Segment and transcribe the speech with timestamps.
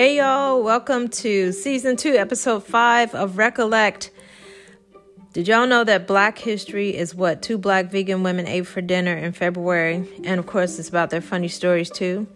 [0.00, 4.10] Hey y'all, welcome to season two, episode five of Recollect.
[5.34, 9.14] Did y'all know that Black history is what two black vegan women ate for dinner
[9.14, 10.08] in February?
[10.24, 12.26] And of course, it's about their funny stories too.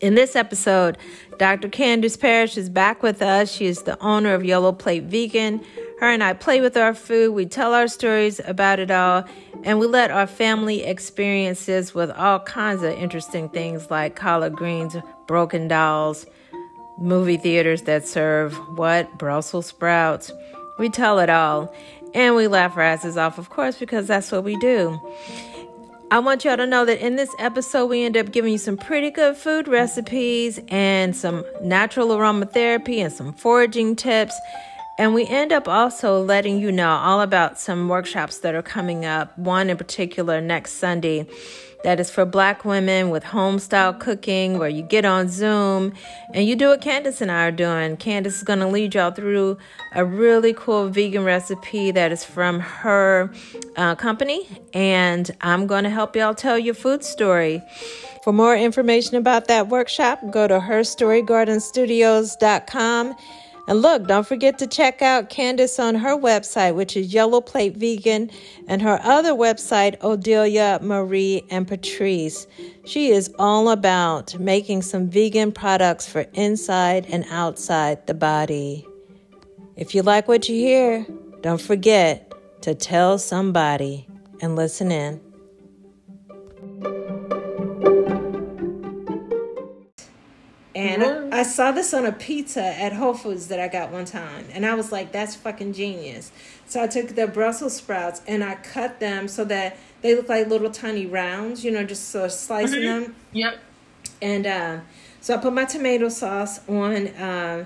[0.00, 0.96] In this episode,
[1.38, 1.68] Dr.
[1.68, 3.50] Candace Parrish is back with us.
[3.50, 5.60] She is the owner of Yellow Plate Vegan.
[5.98, 9.24] Her and I play with our food, we tell our stories about it all,
[9.64, 14.94] and we let our family experiences with all kinds of interesting things like collard greens,
[15.26, 16.26] broken dolls,
[16.98, 19.18] movie theaters that serve what?
[19.18, 20.32] Brussels sprouts.
[20.78, 21.74] We tell it all.
[22.14, 24.98] And we laugh our asses off, of course, because that's what we do.
[26.10, 28.76] I want y'all to know that in this episode, we end up giving you some
[28.76, 34.38] pretty good food recipes and some natural aromatherapy and some foraging tips.
[34.98, 39.04] And we end up also letting you know all about some workshops that are coming
[39.04, 39.36] up.
[39.36, 41.26] One in particular next Sunday
[41.86, 45.92] that is for black women with home style cooking, where you get on Zoom
[46.34, 47.96] and you do what Candace and I are doing.
[47.96, 49.56] Candace is going to lead y'all through
[49.94, 53.30] a really cool vegan recipe that is from her
[53.76, 57.62] uh, company, and I'm going to help y'all tell your food story.
[58.24, 63.14] For more information about that workshop, go to herstorygardenstudios.com
[63.66, 67.76] and look, don't forget to check out Candace on her website, which is Yellow Plate
[67.76, 68.30] Vegan,
[68.68, 72.46] and her other website, Odelia Marie and Patrice.
[72.84, 78.86] She is all about making some vegan products for inside and outside the body.
[79.74, 81.06] If you like what you hear,
[81.40, 84.06] don't forget to tell somebody
[84.40, 85.20] and listen in.
[90.94, 94.46] I, I, saw this on a pizza at Whole Foods that I got one time.
[94.52, 96.32] And I was like, that's fucking genius.
[96.66, 100.48] So I took the Brussels sprouts and I cut them so that they look like
[100.48, 103.02] little tiny rounds, you know, just sort of slicing mm-hmm.
[103.04, 103.16] them.
[103.32, 103.58] Yep.
[104.20, 104.80] And uh,
[105.20, 107.64] so I put my tomato sauce on, uh,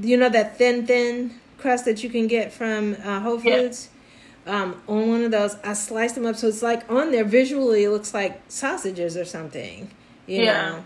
[0.00, 3.88] you know, that thin, thin crust that you can get from uh, Whole Foods.
[4.46, 4.54] Yep.
[4.54, 7.84] Um, on one of those, I sliced them up so it's like on there visually,
[7.84, 9.88] it looks like sausages or something,
[10.26, 10.62] you yeah.
[10.62, 10.84] know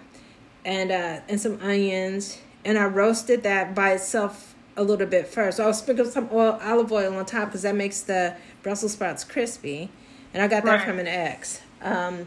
[0.66, 5.56] and uh, and some onions, and I roasted that by itself a little bit first.
[5.56, 9.24] So I'll sprinkle some oil, olive oil on top because that makes the Brussels sprouts
[9.24, 9.90] crispy,
[10.34, 10.86] and I got that right.
[10.86, 11.62] from an ex.
[11.80, 12.26] Um,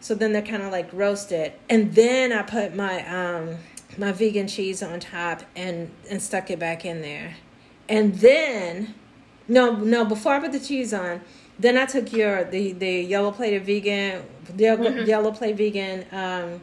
[0.00, 3.58] so then they're kind of like roasted, and then I put my um,
[3.96, 7.36] my vegan cheese on top and and stuck it back in there,
[7.88, 8.92] and then
[9.46, 11.20] no no before I put the cheese on.
[11.56, 15.08] Then I took your the the yellow plated vegan, the mm-hmm.
[15.08, 16.60] yellow plate vegan um,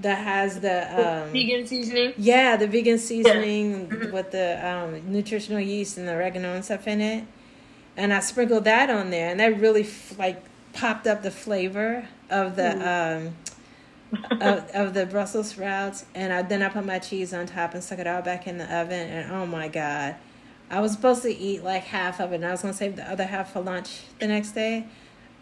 [0.00, 2.12] that has the um, vegan seasoning.
[2.16, 3.86] Yeah, the vegan seasoning yeah.
[3.86, 4.12] Mm-hmm.
[4.12, 7.24] with the um, nutritional yeast and the oregano and stuff in it.
[7.96, 10.42] And I sprinkled that on there, and that really like
[10.74, 13.26] popped up the flavor of the mm.
[13.26, 16.04] um, of, of the Brussels sprouts.
[16.14, 18.58] And I, then I put my cheese on top and stuck it all back in
[18.58, 19.08] the oven.
[19.08, 20.16] And oh my god,
[20.70, 23.10] I was supposed to eat like half of it, and I was gonna save the
[23.10, 24.86] other half for lunch the next day.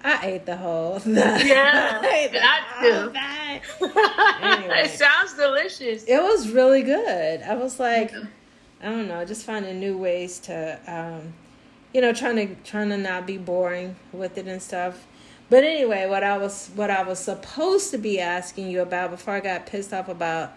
[0.05, 1.15] I ate the whole thing.
[1.15, 4.47] Yeah, I got to.
[4.47, 6.05] anyway, it sounds delicious.
[6.05, 7.41] It was really good.
[7.43, 8.25] I was like, yeah.
[8.83, 11.33] I don't know, just finding new ways to, um,
[11.95, 15.07] you know, trying to trying to not be boring with it and stuff.
[15.49, 19.35] But anyway, what I was what I was supposed to be asking you about before
[19.35, 20.53] I got pissed off about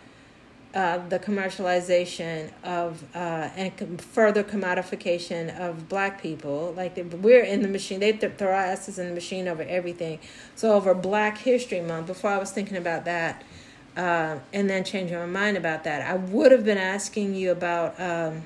[0.73, 6.73] uh, the commercialization of uh, and com- further commodification of black people.
[6.75, 9.63] Like they, we're in the machine, they th- throw our asses in the machine over
[9.63, 10.19] everything.
[10.55, 13.43] So over Black History Month, before I was thinking about that,
[13.95, 17.99] uh, and then changing my mind about that, I would have been asking you about,
[17.99, 18.43] um,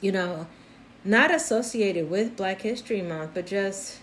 [0.00, 0.46] you know,
[1.04, 3.98] not associated with Black History Month, but just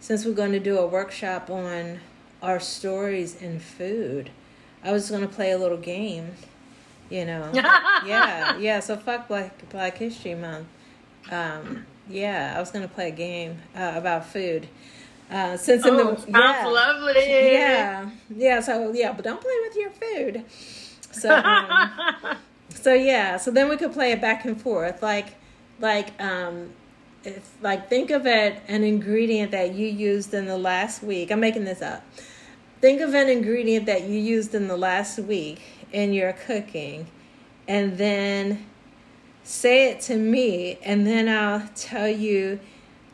[0.00, 2.00] since we're going to do a workshop on
[2.42, 4.30] our stories in food.
[4.84, 6.32] I was going to play a little game
[7.10, 7.50] you know?
[8.06, 10.68] Yeah yeah so fuck black black history month.
[11.30, 14.68] Um, yeah i was gonna play a game uh, about food.
[15.30, 17.52] Uh, since oh, in the yeah, lovely.
[17.52, 20.44] Yeah yeah so yeah but don't play with your food.
[21.10, 22.36] So um,
[22.70, 25.02] so yeah so then we could play it back and forth.
[25.02, 25.34] Like
[25.80, 26.70] like um
[27.24, 31.30] if like think of it an ingredient that you used in the last week.
[31.30, 32.02] I'm making this up
[32.80, 35.60] think of an ingredient that you used in the last week
[35.92, 37.06] in your cooking
[37.66, 38.66] and then
[39.42, 42.60] say it to me and then I'll tell you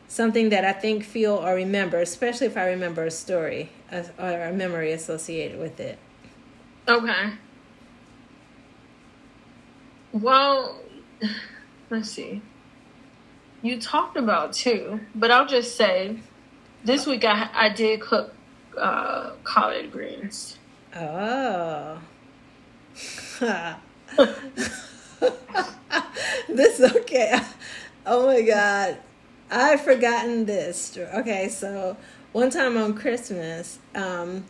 [0.07, 4.53] something that I think, feel, or remember, especially if I remember a story or a
[4.53, 5.97] memory associated with it.
[6.87, 7.31] Okay.
[10.13, 10.79] Well,
[11.89, 12.41] let's see.
[13.61, 16.19] You talked about two, but I'll just say
[16.83, 18.34] this week I I did cook
[18.77, 20.57] uh, collard greens.
[20.95, 21.99] Oh.
[26.47, 27.39] this okay.
[28.05, 28.97] Oh my god.
[29.51, 30.97] I've forgotten this.
[30.97, 31.97] Okay, so
[32.31, 34.45] one time on Christmas, um,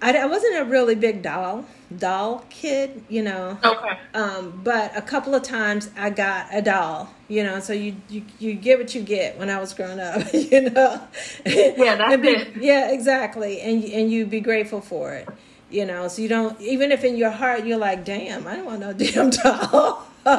[0.00, 1.64] I, I wasn't a really big doll
[1.96, 3.58] doll kid, you know.
[3.64, 3.98] Okay.
[4.14, 7.60] Um, but a couple of times I got a doll, you know.
[7.60, 11.00] So you you, you get what you get when I was growing up, you know.
[11.46, 12.56] Yeah, that's be, it.
[12.56, 13.60] Yeah, exactly.
[13.60, 15.28] And and you be grateful for it,
[15.70, 16.08] you know.
[16.08, 18.92] So you don't even if in your heart you're like, damn, I don't want no
[18.94, 20.06] damn doll.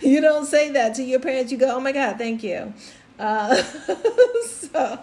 [0.00, 1.52] you don't say that to your parents.
[1.52, 2.72] You go, oh my god, thank you.
[3.18, 3.54] Uh,
[4.46, 4.98] so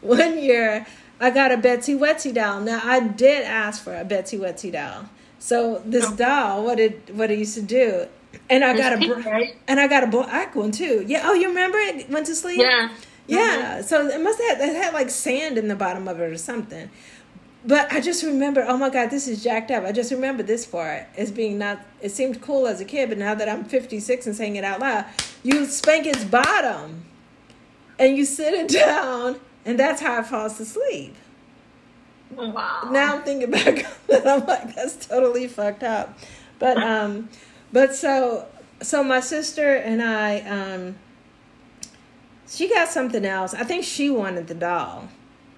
[0.00, 0.86] one year
[1.20, 2.60] I got a Betsy Wetsy doll.
[2.60, 5.08] Now I did ask for a Betsy Wetsy doll.
[5.38, 6.16] So this Oh.
[6.16, 8.06] doll, what it what it used to do,
[8.50, 9.56] and I got a pink, right?
[9.68, 11.04] and I got a black one too.
[11.06, 11.22] Yeah.
[11.24, 12.10] Oh, you remember it?
[12.10, 12.58] Went to sleep.
[12.60, 12.88] Yeah.
[13.26, 13.78] Yeah.
[13.78, 13.82] Mm-hmm.
[13.82, 16.90] So it must have it had like sand in the bottom of it or something.
[17.66, 19.84] But I just remember, oh my God, this is jacked up.
[19.84, 23.16] I just remember this part as being not, it seemed cool as a kid, but
[23.16, 25.06] now that I'm 56 and saying it out loud,
[25.42, 27.06] you spank its bottom
[27.98, 31.14] and you sit it down, and that's how it falls to sleep.
[32.34, 32.88] Wow.
[32.90, 33.78] Now I'm thinking back
[34.08, 36.18] it, I'm like, that's totally fucked up.
[36.58, 37.28] But, um,
[37.72, 38.46] but so,
[38.82, 40.96] so my sister and I, um,
[42.48, 43.54] she got something else.
[43.54, 45.08] I think she wanted the doll,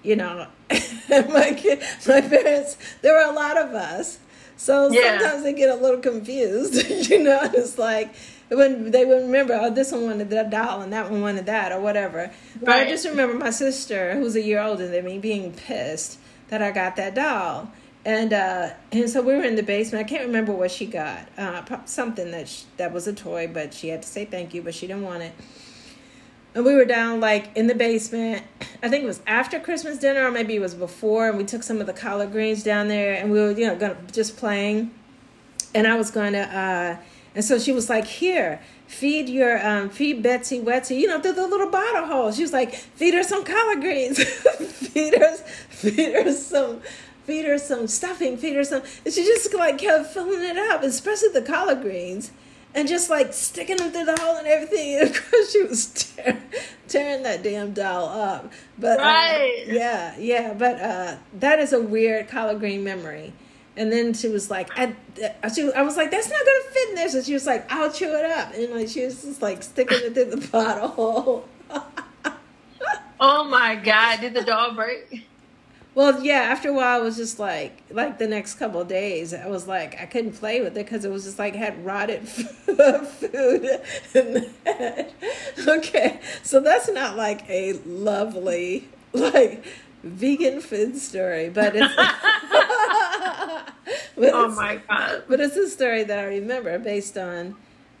[0.03, 0.47] you know.
[1.09, 4.19] my kid, my parents, there were a lot of us,
[4.57, 5.19] so Yeah.
[5.19, 7.39] sometimes they get a little confused, you know.
[7.53, 8.13] It's like
[8.49, 11.71] when they would remember, oh, this one wanted that doll and that one wanted that
[11.71, 12.31] or whatever.
[12.61, 16.61] But I just remember my sister, who's a year older than me, being pissed that
[16.61, 17.71] I got that doll.
[18.05, 20.05] And uh, and so we were in the basement.
[20.05, 21.27] I can't remember what she got.
[21.37, 24.61] Uh, something that sh that was a toy, but she had to say thank you,
[24.61, 25.33] but she didn't want it.
[26.55, 28.45] And we were down like in the basement.
[28.81, 31.27] I think it was after Christmas dinner, or maybe it was before.
[31.27, 33.75] And we took some of the collard greens down there, and we were you know
[33.75, 34.91] gonna just playing.
[35.75, 36.97] And I was going to, uh,
[37.37, 41.33] and so she was like, "Here, feed your um, feed Betsy Wetsy, you know, through
[41.33, 46.13] the little bottle hole." She was like, "Feed her some collard greens, feed her, feed
[46.13, 46.81] her some."
[47.25, 48.81] Feed her some stuffing, feed her some.
[49.03, 52.31] And she just like kept filling it up, especially the collard greens
[52.73, 54.95] and just like sticking them through the hole and everything.
[55.01, 56.41] And of course, she was tear,
[56.87, 58.53] tearing that damn doll up.
[58.79, 59.65] But uh, Right.
[59.67, 60.53] yeah, yeah.
[60.53, 63.33] But uh, that is a weird collard green memory.
[63.77, 64.95] And then she was like, I,
[65.53, 67.09] she, I was like, that's not gonna fit in there.
[67.09, 69.99] So she was like, I'll chew it up, and like she was just like sticking
[70.01, 71.47] it through the bottle.
[73.19, 74.21] Oh my God!
[74.21, 75.27] Did the doll break?
[75.95, 76.41] Well, yeah.
[76.41, 79.67] After a while, I was just like, like the next couple of days, I was
[79.67, 83.81] like, I couldn't play with it because it was just like had rotted food
[84.13, 84.49] in.
[85.67, 89.63] Okay, so that's not like a lovely like
[90.03, 91.95] vegan food story, but it's.
[91.95, 92.13] but
[94.33, 95.23] Oh it's- my God!
[95.27, 97.55] But it's a story that I remember based on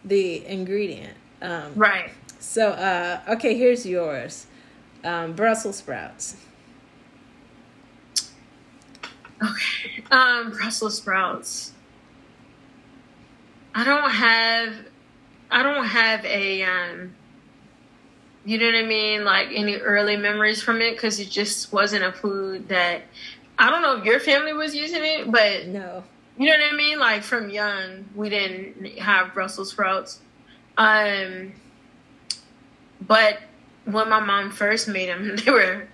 [0.05, 1.13] the ingredient.
[1.41, 2.11] Um, Right.
[2.39, 4.47] so, uh, okay, here's yours
[5.03, 6.35] um, Brussels sprouts.
[9.43, 10.03] Okay.
[10.09, 11.73] Um, Brussels sprouts.
[13.75, 14.73] I don't have
[15.51, 17.13] I don't have a um
[18.47, 22.05] you know what I mean, like any early memories from it because it just wasn't
[22.05, 23.01] a food that
[23.59, 26.01] I don't know if your family was using it, but No.
[26.37, 26.97] you know what I mean?
[26.97, 30.21] Like from young, we didn't have Brussels sprouts.
[30.77, 31.51] Um,
[33.05, 33.39] but
[33.83, 35.85] when my mom first made them, they were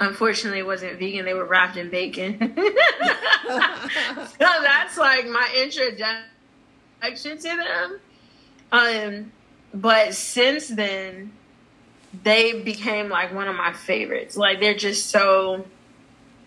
[0.00, 1.26] unfortunately it wasn't vegan.
[1.26, 2.38] They were wrapped in bacon.
[2.56, 8.00] so that's like my introduction to them.
[8.72, 9.32] Um,
[9.74, 11.32] but since then,
[12.24, 14.36] they became like one of my favorites.
[14.36, 15.66] Like they're just so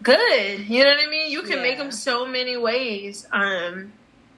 [0.03, 0.59] good.
[0.67, 1.31] You know what I mean?
[1.31, 3.27] You can make them so many ways.
[3.31, 3.93] Um,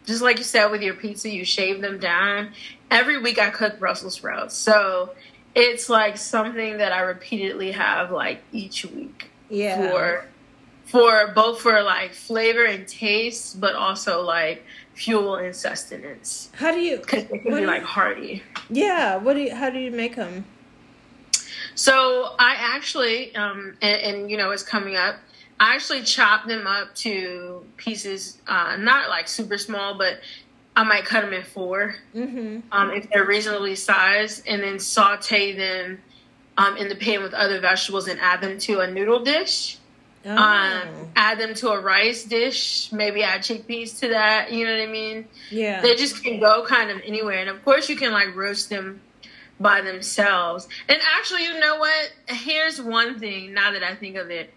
[0.05, 2.49] just like you said with your pizza, you shave them down.
[2.91, 5.13] Every week I cook Brussels sprouts, so
[5.55, 9.89] it's like something that I repeatedly have like each week Yeah.
[9.89, 10.25] for
[10.85, 14.63] for both for like flavor and taste, but also like
[14.93, 16.97] fuel and sustenance How do you?
[16.97, 18.43] because they can be like hearty.
[18.69, 19.15] Yeah.
[19.15, 19.55] What do you?
[19.55, 20.45] How do you make them?
[21.75, 25.15] So I actually, um, and, and you know, it's coming up.
[25.59, 30.19] I actually chop them up to pieces, uh, not like super small, but
[30.75, 32.59] I might cut them in four Mm-hmm.
[32.71, 36.01] um, if they're reasonably sized, and then saute them
[36.57, 39.77] um, in the pan with other vegetables and add them to a noodle dish.
[40.25, 40.31] Oh.
[40.31, 44.51] Um, add them to a rice dish, maybe add chickpeas to that.
[44.53, 45.27] You know what I mean?
[45.49, 45.81] yeah.
[45.81, 47.39] They just can go kind of anywhere.
[47.39, 49.01] And of course, you can like roast them
[49.63, 50.67] by themselves.
[50.87, 52.13] And actually, you know what?
[52.27, 54.53] Here's one thing now that I think of it.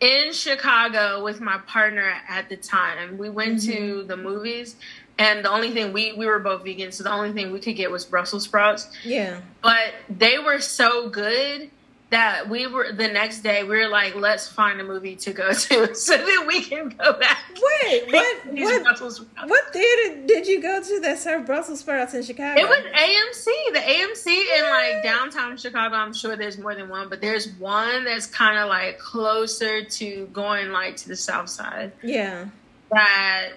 [0.00, 3.18] in Chicago with my partner at the time.
[3.18, 3.72] We went mm-hmm.
[3.72, 4.76] to the movies
[5.18, 7.76] and the only thing we we were both vegan, so the only thing we could
[7.76, 8.88] get was Brussels sprouts.
[9.02, 9.40] Yeah.
[9.62, 11.70] But they were so good
[12.10, 15.52] that we were the next day we were like let's find a movie to go
[15.52, 17.38] to so that we can go back.
[17.82, 22.60] Wait what what, what theater did you go to that served brussels sprouts in chicago?
[22.60, 25.96] It was amc the amc in like downtown chicago.
[25.96, 30.26] I'm sure there's more than one but there's one that's kind of like closer to
[30.32, 31.92] going like to the south side.
[32.02, 32.46] Yeah.
[32.92, 33.50] That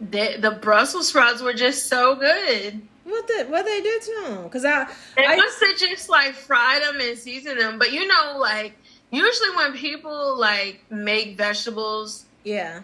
[0.00, 4.42] the, the brussels sprouts were just so good what the what they do to them?
[4.44, 7.78] Because I they I, must have just like fried them and seasoned them.
[7.78, 8.74] But you know, like
[9.10, 12.82] usually when people like make vegetables, yeah,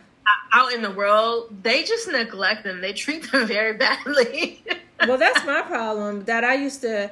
[0.52, 2.80] out in the world, they just neglect them.
[2.80, 4.62] They treat them very badly.
[5.06, 6.24] well, that's my problem.
[6.24, 7.10] That I used to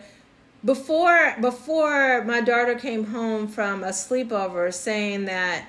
[0.64, 5.66] before before my daughter came home from a sleepover, saying that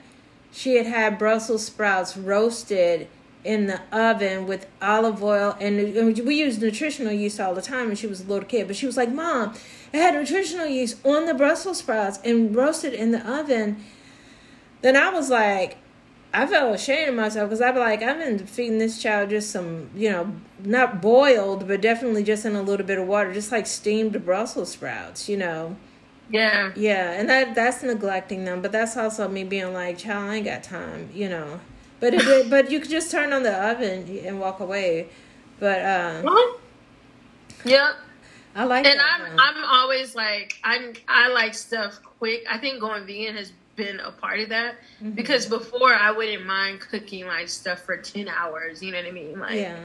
[0.51, 3.07] she had had Brussels sprouts roasted
[3.43, 5.77] in the oven with olive oil and
[6.25, 8.85] we use nutritional yeast all the time and she was a little kid but she
[8.85, 9.53] was like mom
[9.93, 13.83] i had nutritional yeast on the brussels sprouts and roasted in the oven.
[14.81, 15.77] Then i was like
[16.33, 19.51] i felt ashamed of myself because i'd be like i've been feeding this child just
[19.51, 23.51] some you know not boiled but definitely just in a little bit of water just
[23.53, 25.77] like steamed brussels sprouts you know?
[26.29, 26.71] Yeah.
[26.75, 30.45] Yeah and that that's neglecting them but that's also me being like child i ain't
[30.45, 31.59] got time you know
[31.99, 35.09] but it, but you could just turn on the oven and walk away.
[35.59, 36.55] But um,
[37.65, 37.93] yeah,
[38.55, 38.85] I like.
[38.85, 39.39] And I'm one.
[39.39, 42.45] I'm always like I'm I like stuff quick.
[42.49, 45.11] I think going vegan has been a part of that mm-hmm.
[45.11, 48.81] because before I wouldn't mind cooking like stuff for ten hours.
[48.81, 49.39] You know what I mean?
[49.39, 49.77] Like yeah.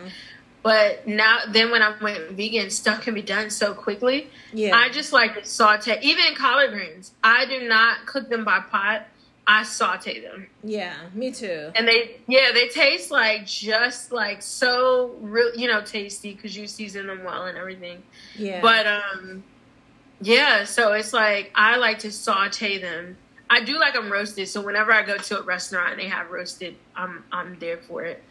[0.64, 4.30] But now, then when I went vegan, stuff can be done so quickly.
[4.50, 4.74] Yeah.
[4.74, 5.98] I just like to saute.
[6.00, 9.06] Even collard greens, I do not cook them by pot.
[9.46, 10.46] I saute them.
[10.62, 11.70] Yeah, me too.
[11.74, 16.66] And they, yeah, they taste like just like so real, you know, tasty because you
[16.66, 18.02] season them well and everything.
[18.36, 18.60] Yeah.
[18.62, 19.44] But um,
[20.20, 20.64] yeah.
[20.64, 23.18] So it's like I like to saute them.
[23.50, 24.48] I do like them roasted.
[24.48, 28.02] So whenever I go to a restaurant and they have roasted, I'm I'm there for
[28.02, 28.22] it.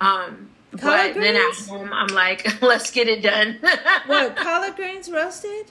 [0.00, 1.24] Um, collard but greens?
[1.24, 3.58] then at home, I'm like, let's get it done.
[4.06, 5.66] what collard greens roasted?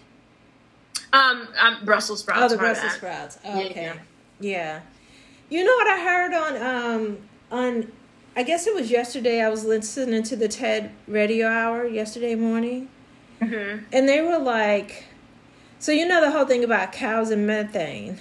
[1.14, 2.42] Um, um Brussels sprouts.
[2.42, 3.38] Oh, the Brussels sprouts.
[3.46, 3.74] Oh, okay.
[3.76, 3.94] Yeah.
[3.94, 4.00] Yeah.
[5.50, 7.18] You know what I heard on um
[7.52, 7.92] on
[8.36, 12.90] I guess it was yesterday I was listening to the TED radio hour yesterday morning.
[13.42, 13.86] Mm-hmm.
[13.92, 15.06] And they were like
[15.80, 18.20] so you know the whole thing about cows and methane,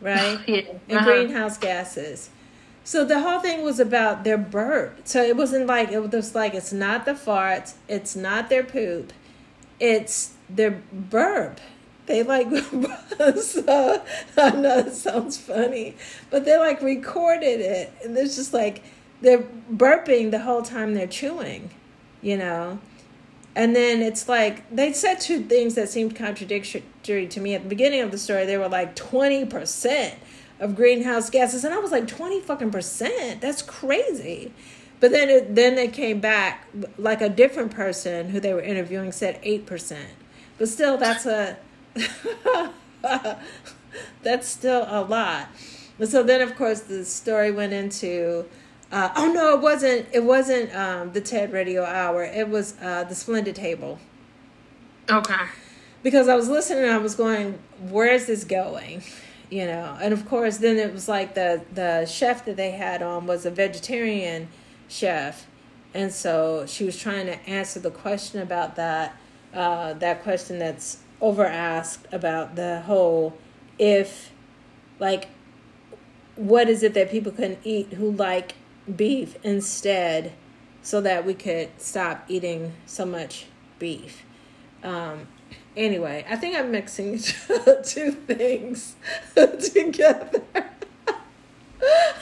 [0.00, 0.38] right?
[0.46, 0.62] yeah.
[0.88, 1.04] And uh-huh.
[1.04, 2.30] greenhouse gases.
[2.86, 5.00] So the whole thing was about their burp.
[5.04, 9.12] So it wasn't like it was like it's not the farts, it's not their poop,
[9.80, 11.60] it's their burp
[12.06, 12.48] they like
[13.36, 14.02] so
[14.36, 15.96] I know it sounds funny,
[16.30, 18.82] but they like recorded it and there's just like
[19.20, 21.70] they're burping the whole time they're chewing,
[22.20, 22.78] you know.
[23.56, 27.68] And then it's like they said two things that seemed contradictory to me at the
[27.68, 28.46] beginning of the story.
[28.46, 30.18] They were like twenty percent
[30.60, 33.40] of greenhouse gases, and I was like twenty fucking percent.
[33.40, 34.52] That's crazy.
[35.00, 36.66] But then it, then they came back
[36.98, 40.10] like a different person who they were interviewing said eight percent.
[40.58, 41.56] But still, that's a
[44.22, 45.48] That's still a lot.
[45.98, 48.46] And so then, of course, the story went into.
[48.90, 50.06] Uh, oh no, it wasn't.
[50.12, 52.24] It wasn't um, the TED Radio Hour.
[52.24, 53.98] It was uh, the Splendid Table.
[55.10, 55.46] Okay.
[56.02, 59.02] Because I was listening, I was going, "Where is this going?"
[59.50, 63.02] You know, and of course, then it was like the the chef that they had
[63.02, 64.48] on was a vegetarian
[64.88, 65.46] chef,
[65.92, 69.16] and so she was trying to answer the question about that.
[69.52, 73.34] Uh, that question that's over asked about the whole
[73.78, 74.30] if
[74.98, 75.28] like
[76.36, 78.54] what is it that people can eat who like
[78.94, 80.32] beef instead
[80.82, 83.46] so that we could stop eating so much
[83.78, 84.22] beef?
[84.82, 85.28] Um
[85.76, 87.18] anyway i think i'm mixing
[87.84, 88.94] two things
[89.34, 90.42] together.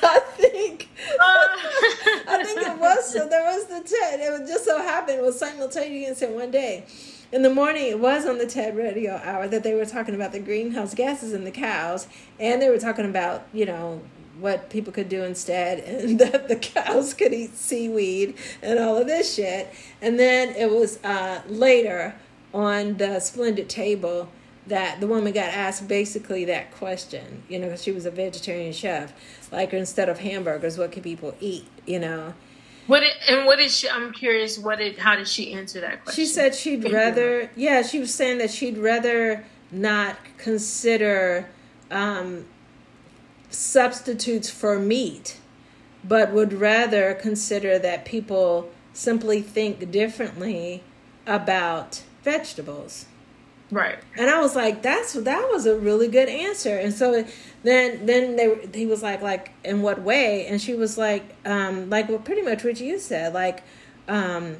[0.05, 0.89] I think
[1.21, 4.21] I think it was so there was the TED.
[4.21, 6.85] It was just so happened it was simultaneous in one day
[7.33, 10.33] in the morning it was on the TED radio hour that they were talking about
[10.33, 12.07] the greenhouse gases and the cows
[12.39, 14.03] and they were talking about, you know,
[14.39, 19.07] what people could do instead and that the cows could eat seaweed and all of
[19.07, 19.73] this shit.
[20.03, 22.15] And then it was uh, later
[22.53, 24.29] on the splendid table
[24.67, 29.13] that the woman got asked basically that question, you know, she was a vegetarian chef.
[29.51, 32.35] Like instead of hamburgers, what could people eat, you know?
[32.93, 33.89] What did, and what is she?
[33.89, 34.59] I'm curious.
[34.59, 34.99] What did?
[34.99, 36.23] How did she answer that question?
[36.23, 37.51] She said she'd rather.
[37.57, 41.49] Yeah, she was saying that she'd rather not consider
[41.91, 42.45] um,
[43.49, 45.39] substitutes for meat,
[46.05, 50.83] but would rather consider that people simply think differently
[51.27, 53.07] about vegetables.
[53.73, 53.99] Right.
[54.19, 56.77] And I was like, that's that was a really good answer.
[56.77, 57.25] And so
[57.63, 60.47] then then they he was like like in what way?
[60.47, 63.63] And she was like um like well pretty much what you said like
[64.09, 64.59] um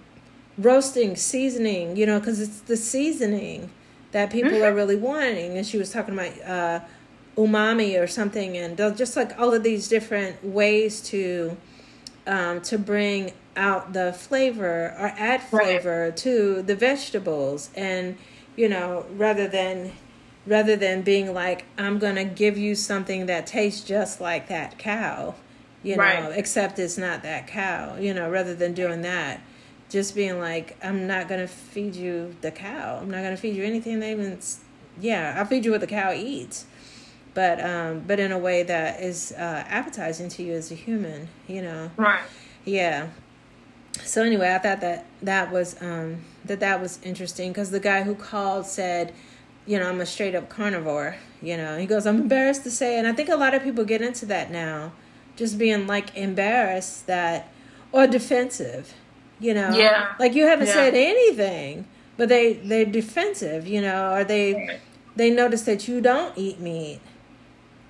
[0.57, 3.71] roasting, seasoning, you know, cuz it's the seasoning
[4.13, 4.65] that people mm-hmm.
[4.65, 5.59] are really wanting.
[5.59, 6.81] And she was talking about uh
[7.37, 11.57] umami or something and just like all of these different ways to
[12.27, 16.17] um to bring out the flavor or add flavor right.
[16.17, 18.17] to the vegetables and
[18.57, 19.93] you know, rather than
[20.47, 24.79] rather than being like I'm going to give you something that tastes just like that
[24.79, 25.35] cow,
[25.83, 26.33] you know, right.
[26.39, 29.41] except it's not that cow, you know, rather than doing that.
[29.89, 32.99] Just being like, I'm not gonna feed you the cow.
[33.03, 34.39] I'm not gonna feed you anything that even,
[34.99, 36.65] yeah, I'll feed you what the cow eats,
[37.35, 41.29] but um, but in a way that is uh, appetizing to you as a human,
[41.47, 41.91] you know.
[41.99, 42.23] Right.
[42.65, 43.09] Yeah
[44.01, 48.03] so anyway, I thought that that was um, that that was interesting because the guy
[48.03, 49.13] who called said,
[49.67, 51.17] you know, I'm a straight up carnivore.
[51.41, 53.85] You know, he goes, I'm embarrassed to say, and I think a lot of people
[53.85, 54.93] get into that now,
[55.37, 57.49] just being like embarrassed that
[57.91, 58.95] or defensive.
[59.39, 60.75] You know, yeah, like you haven't yeah.
[60.75, 63.67] said anything, but they they're defensive.
[63.67, 64.79] You know, or they
[65.17, 67.01] they notice that you don't eat meat,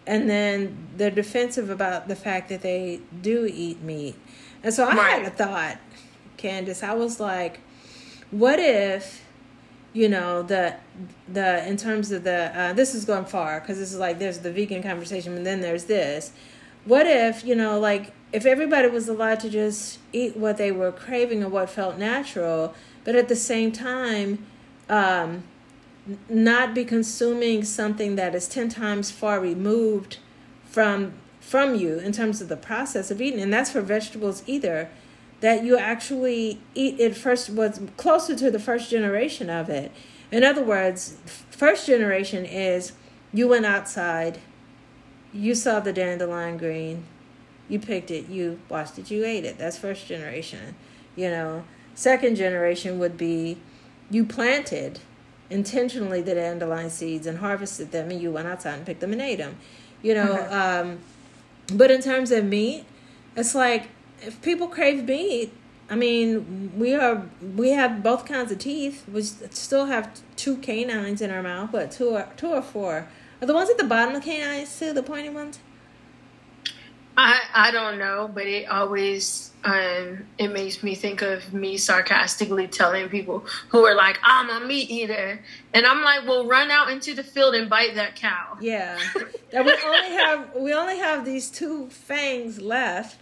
[0.06, 4.16] and then they're defensive about the fact that they do eat meat.
[4.62, 5.23] And so I right.
[5.23, 5.78] had a thought
[6.42, 7.61] Candace, I was like,
[8.32, 9.25] what if,
[9.92, 10.75] you know, the
[11.32, 14.38] the in terms of the uh, this is going far because this is like there's
[14.38, 16.32] the vegan conversation, and then there's this.
[16.84, 20.90] What if you know, like if everybody was allowed to just eat what they were
[20.90, 24.44] craving or what felt natural, but at the same time,
[24.88, 25.44] um,
[26.28, 30.18] not be consuming something that is ten times far removed
[30.64, 34.88] from from you in terms of the process of eating, and that's for vegetables either
[35.42, 39.90] that you actually eat it first was closer to the first generation of it.
[40.31, 41.16] In other words,
[41.50, 42.92] first generation is
[43.35, 44.38] you went outside,
[45.33, 47.05] you saw the dandelion green,
[47.68, 49.59] you picked it, you washed it, you ate it.
[49.59, 50.76] That's first generation.
[51.16, 51.64] You know,
[51.96, 53.59] second generation would be
[54.11, 55.00] you planted
[55.50, 59.20] intentionally the dandelion seeds and harvested them, and you went outside and picked them and
[59.20, 59.57] ate them.
[60.02, 60.98] You know, um,
[61.76, 62.85] but in terms of meat,
[63.35, 63.88] it's like
[64.24, 65.52] if people crave meat,
[65.90, 69.04] I mean, we are we have both kinds of teeth.
[69.12, 73.08] We still have two canines in our mouth, but two or two or four.
[73.40, 75.58] Are the ones at the bottom of canines too the pointy ones?
[77.16, 82.68] I I don't know, but it always um it makes me think of me sarcastically
[82.68, 85.40] telling people who are like, I'm a meat eater,
[85.74, 88.56] and I'm like, well, run out into the field and bite that cow.
[88.61, 88.98] Yeah,
[89.50, 93.18] that we only have we only have these two fangs left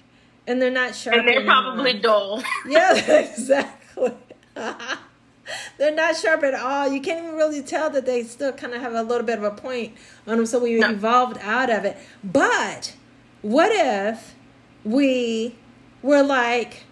[0.50, 1.16] and they're not sharp.
[1.16, 1.62] And they're anymore.
[1.62, 2.42] probably dull.
[2.66, 4.12] yeah, exactly.
[5.78, 6.92] they're not sharp at all.
[6.92, 9.44] You can't even really tell that they still kind of have a little bit of
[9.44, 9.94] a point
[10.26, 10.46] on them.
[10.46, 10.90] So we no.
[10.90, 11.96] evolved out of it.
[12.24, 12.96] But
[13.42, 14.34] what if
[14.82, 15.54] we
[16.02, 16.82] were like,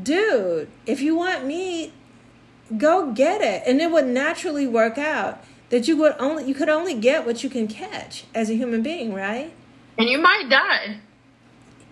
[0.00, 1.92] dude, if you want meat,
[2.78, 6.68] go get it, and it would naturally work out that you would only you could
[6.68, 9.52] only get what you can catch as a human being, right?
[9.98, 11.00] And you might die.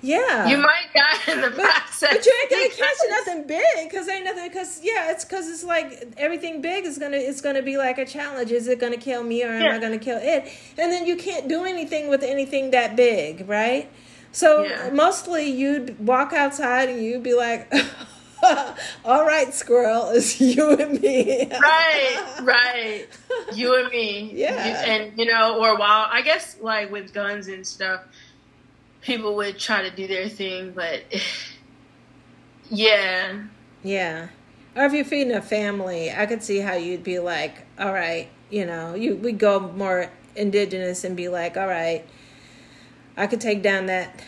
[0.00, 2.16] Yeah, you might die in the but, process.
[2.16, 4.48] But you ain't gonna catch nothing big because ain't nothing.
[4.48, 8.04] Because yeah, it's because it's like everything big is gonna it's gonna be like a
[8.04, 8.52] challenge.
[8.52, 9.74] Is it gonna kill me or am yeah.
[9.74, 10.52] I gonna kill it?
[10.76, 13.90] And then you can't do anything with anything that big, right?
[14.30, 14.90] So yeah.
[14.92, 17.72] mostly you'd walk outside and you'd be like.
[19.04, 21.50] All right, squirrel, it's you and me.
[21.50, 23.06] right, right.
[23.52, 24.30] You and me.
[24.32, 24.64] Yeah.
[24.64, 28.02] You, and, you know, or while, I guess, like with guns and stuff,
[29.08, 31.02] people would try to do their thing, but
[32.70, 33.42] yeah.
[33.82, 34.28] Yeah.
[34.76, 38.28] Or if you're feeding a family, I could see how you'd be like, all right,
[38.50, 42.04] you know, you we go more indigenous and be like, all right,
[43.16, 44.20] I could take down that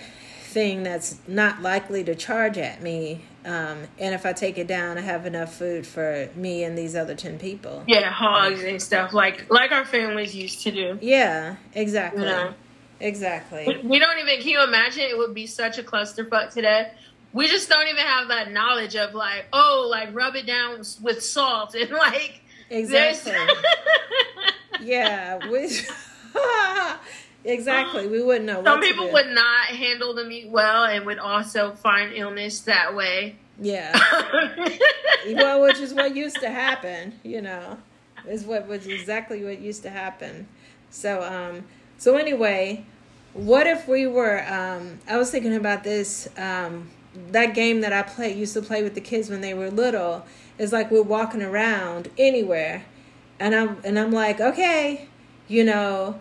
[0.42, 3.22] thing that's not likely to charge at me.
[3.44, 6.96] Um, and if I take it down, I have enough food for me and these
[6.96, 7.84] other ten people.
[7.86, 10.98] Yeah, hogs and stuff like like our families used to do.
[11.00, 12.22] Yeah, exactly.
[12.22, 12.54] You know?
[13.00, 13.80] Exactly.
[13.82, 14.40] We don't even.
[14.40, 15.04] Can you imagine?
[15.04, 16.92] It would be such a clusterfuck today.
[17.32, 21.22] We just don't even have that knowledge of like, oh, like rub it down with
[21.22, 22.42] salt and like.
[22.68, 23.32] Exactly.
[24.80, 25.38] yeah.
[25.48, 25.70] We,
[27.50, 28.06] exactly.
[28.06, 28.62] We wouldn't know.
[28.62, 33.36] Some people would not handle the meat well and would also find illness that way.
[33.60, 33.98] Yeah.
[35.34, 37.18] well, which is what used to happen.
[37.22, 37.78] You know,
[38.28, 40.46] is what was exactly what used to happen.
[40.90, 41.64] So, um,
[42.00, 42.86] so anyway,
[43.34, 44.42] what if we were?
[44.50, 46.30] Um, I was thinking about this.
[46.38, 46.88] Um,
[47.30, 50.24] that game that I play used to play with the kids when they were little
[50.56, 52.86] is like we're walking around anywhere,
[53.38, 55.08] and I'm and I'm like, okay,
[55.46, 56.18] you know,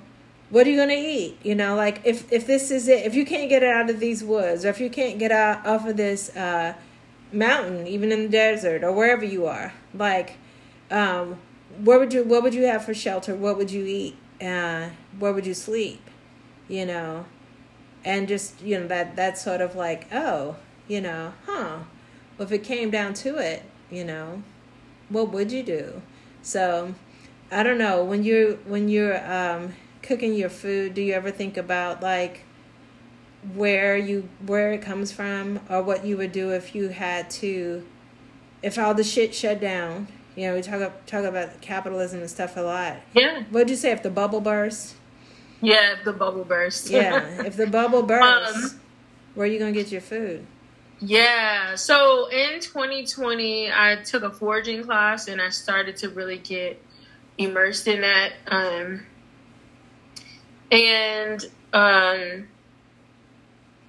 [0.49, 1.37] what are you gonna eat?
[1.43, 4.01] You know, like if if this is it, if you can't get it out of
[4.01, 6.73] these woods, or if you can't get out off of this uh,
[7.31, 10.35] mountain, even in the desert or wherever you are, like,
[10.91, 11.37] um,
[11.81, 13.33] where would you what would you have for shelter?
[13.33, 14.17] What would you eat?
[14.41, 16.01] Uh, where would you sleep?
[16.67, 17.25] You know,
[18.05, 20.55] and just you know that that's sort of like oh
[20.87, 21.79] you know huh.
[22.37, 24.43] Well, if it came down to it, you know,
[25.09, 26.01] what would you do?
[26.41, 26.95] So,
[27.51, 30.93] I don't know when you're when you're um, cooking your food.
[30.93, 32.45] Do you ever think about like
[33.53, 37.85] where you where it comes from, or what you would do if you had to,
[38.63, 40.07] if all the shit shut down?
[40.39, 42.95] You know, we talk talk about capitalism and stuff a lot.
[43.13, 43.43] Yeah.
[43.49, 44.95] What'd you say if the bubble burst?
[45.61, 46.89] Yeah, if the bubble burst.
[46.89, 48.79] yeah, if the bubble bursts, um,
[49.35, 50.47] where are you gonna get your food?
[51.01, 51.75] Yeah.
[51.75, 56.81] So in 2020, I took a foraging class and I started to really get
[57.37, 58.31] immersed in that.
[58.47, 59.05] Um,
[60.71, 62.47] and um,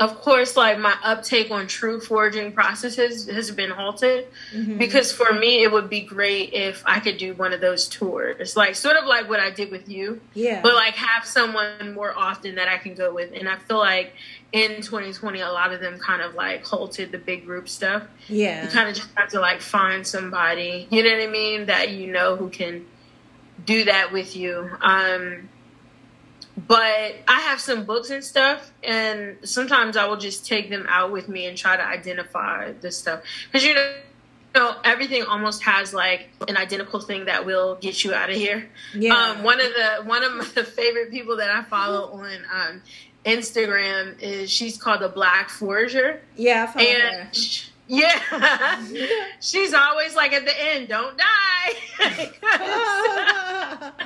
[0.00, 4.78] of course, like my uptake on true foraging processes has been halted mm-hmm.
[4.78, 8.56] because for me, it would be great if I could do one of those tours,
[8.56, 10.22] like sort of like what I did with you.
[10.32, 10.62] Yeah.
[10.62, 13.32] But like have someone more often that I can go with.
[13.34, 14.14] And I feel like
[14.52, 18.02] in 2020, a lot of them kind of like halted the big group stuff.
[18.26, 18.64] Yeah.
[18.64, 21.90] You kind of just have to like find somebody, you know what I mean, that
[21.90, 22.86] you know who can
[23.66, 24.70] do that with you.
[24.80, 25.50] Um,
[26.56, 31.12] but I have some books and stuff, and sometimes I will just take them out
[31.12, 33.94] with me and try to identify this stuff because you know.
[34.52, 38.34] You know, everything almost has like an identical thing that will get you out of
[38.34, 38.68] here.
[38.92, 39.14] Yeah.
[39.14, 42.82] Um, one of the one of my favorite people that I follow on um,
[43.24, 46.20] Instagram is she's called the Black Forager.
[46.36, 47.32] Yeah, I and her.
[47.32, 48.84] She, yeah,
[49.40, 51.16] she's always like at the end, "Don't
[52.00, 52.32] die."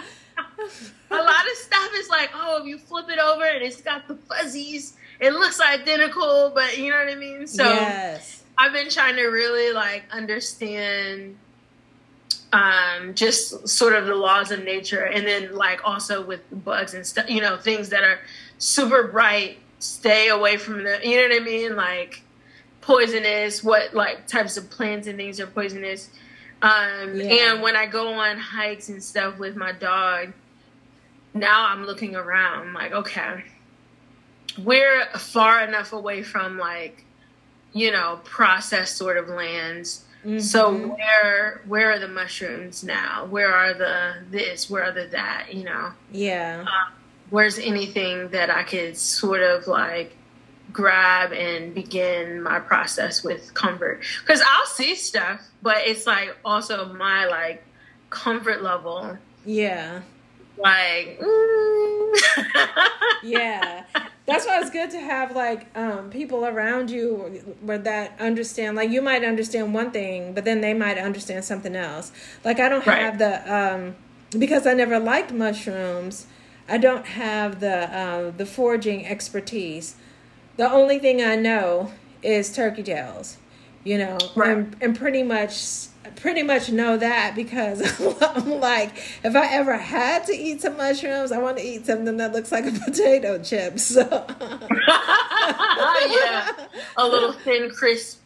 [1.11, 4.09] a lot of stuff is like, oh, if you flip it over and it's got
[4.09, 7.47] the fuzzies, it looks identical, but you know what I mean?
[7.47, 8.43] So yes.
[8.59, 11.37] I've been trying to really like understand
[12.53, 17.05] um, just sort of the laws of nature and then like also with bugs and
[17.05, 18.21] stuff, you know, things that are
[18.59, 21.75] super bright, stay away from the, you know what I mean?
[21.75, 22.23] Like
[22.81, 26.11] poisonous, what like types of plants and things are poisonous.
[26.63, 27.53] Um, yeah.
[27.53, 30.33] And when I go on hikes and stuff with my dog,
[31.35, 33.45] now I'm looking around like, okay,
[34.57, 37.05] we're far enough away from like,
[37.73, 40.05] you know, processed sort of lands.
[40.25, 40.39] Mm-hmm.
[40.39, 43.27] So where where are the mushrooms now?
[43.27, 44.71] Where are the this?
[44.71, 45.53] Where are the that?
[45.53, 45.93] You know?
[46.13, 46.65] Yeah.
[46.67, 46.93] Uh,
[47.31, 50.17] where's anything that I could sort of like
[50.73, 54.03] grab and begin my process with comfort?
[54.21, 57.65] Because I'll see stuff, but it's like also my like
[58.09, 59.19] comfort level.
[59.45, 60.01] Yeah
[60.57, 62.15] like mm.
[63.23, 63.85] yeah
[64.27, 68.91] that's why it's good to have like um, people around you where that understand like
[68.91, 72.13] you might understand one thing but then they might understand something else
[72.45, 72.99] like i don't right.
[72.99, 73.97] have the um,
[74.39, 76.27] because i never liked mushrooms
[76.69, 79.97] i don't have the uh, the foraging expertise
[80.57, 83.39] the only thing i know is turkey tails
[83.83, 84.57] you know right.
[84.57, 87.81] and, and pretty much pretty much know that because
[88.23, 92.17] I'm like, if I ever had to eat some mushrooms, I want to eat something
[92.17, 93.79] that looks like a potato chip.
[93.79, 94.03] So
[96.09, 96.51] yeah,
[96.97, 98.23] a little thin, crisp.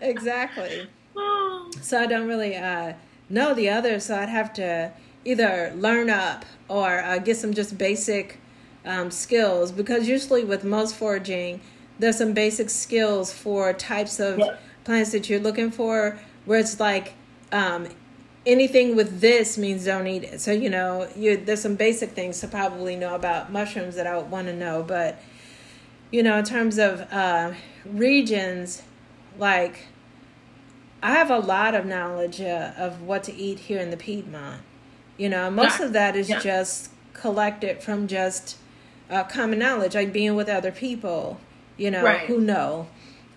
[0.00, 0.88] exactly.
[1.82, 2.94] So I don't really uh,
[3.28, 4.92] know the others, so I'd have to
[5.24, 8.38] either learn up or uh, get some just basic
[8.84, 11.60] um, skills because usually with most foraging,
[11.98, 14.40] there's some basic skills for types of.
[14.84, 17.14] Plants that you're looking for where it's like
[17.52, 17.88] um,
[18.46, 20.40] anything with this means don't eat it.
[20.40, 24.16] So you know, you there's some basic things to probably know about mushrooms that I
[24.16, 25.20] would want to know, but
[26.10, 27.52] you know, in terms of uh,
[27.84, 28.82] regions,
[29.38, 29.86] like
[31.02, 34.62] I have a lot of knowledge uh, of what to eat here in the Piedmont.
[35.16, 35.86] You know, most yeah.
[35.86, 36.40] of that is yeah.
[36.40, 38.56] just collected from just
[39.10, 41.40] uh, common knowledge, like being with other people.
[41.78, 42.26] You know, right.
[42.26, 42.88] who know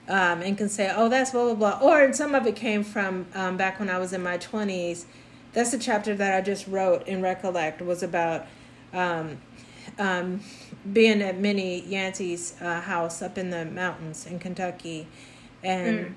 [0.07, 1.79] um, and can say, oh, that's blah, blah, blah.
[1.81, 5.05] Or some of it came from um, back when I was in my 20s.
[5.53, 8.45] That's the chapter that I just wrote in Recollect was about
[8.93, 9.37] um,
[9.97, 10.41] um,
[10.91, 15.07] being at Minnie Yancey's uh, house up in the mountains in Kentucky.
[15.63, 16.13] And, mm.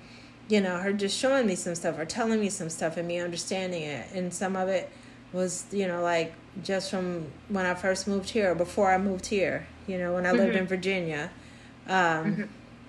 [0.48, 3.18] you know, her just showing me some stuff or telling me some stuff and me
[3.18, 4.06] understanding it.
[4.12, 4.90] And some of it
[5.32, 9.66] was you know like just from when I first moved here, before I moved here,
[9.86, 10.62] you know, when I lived mm-hmm.
[10.62, 11.30] in Virginia.
[11.86, 12.42] Um, mm-hmm.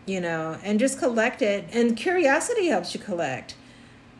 [0.09, 1.65] You know, and just collect it.
[1.71, 3.55] And curiosity helps you collect.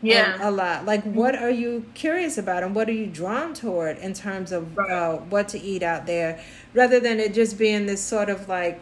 [0.02, 0.38] Yeah.
[0.42, 0.86] A, a lot.
[0.86, 4.78] Like, what are you curious about and what are you drawn toward in terms of
[4.78, 4.92] right.
[4.92, 6.40] uh, what to eat out there,
[6.74, 8.80] rather than it just being this sort of like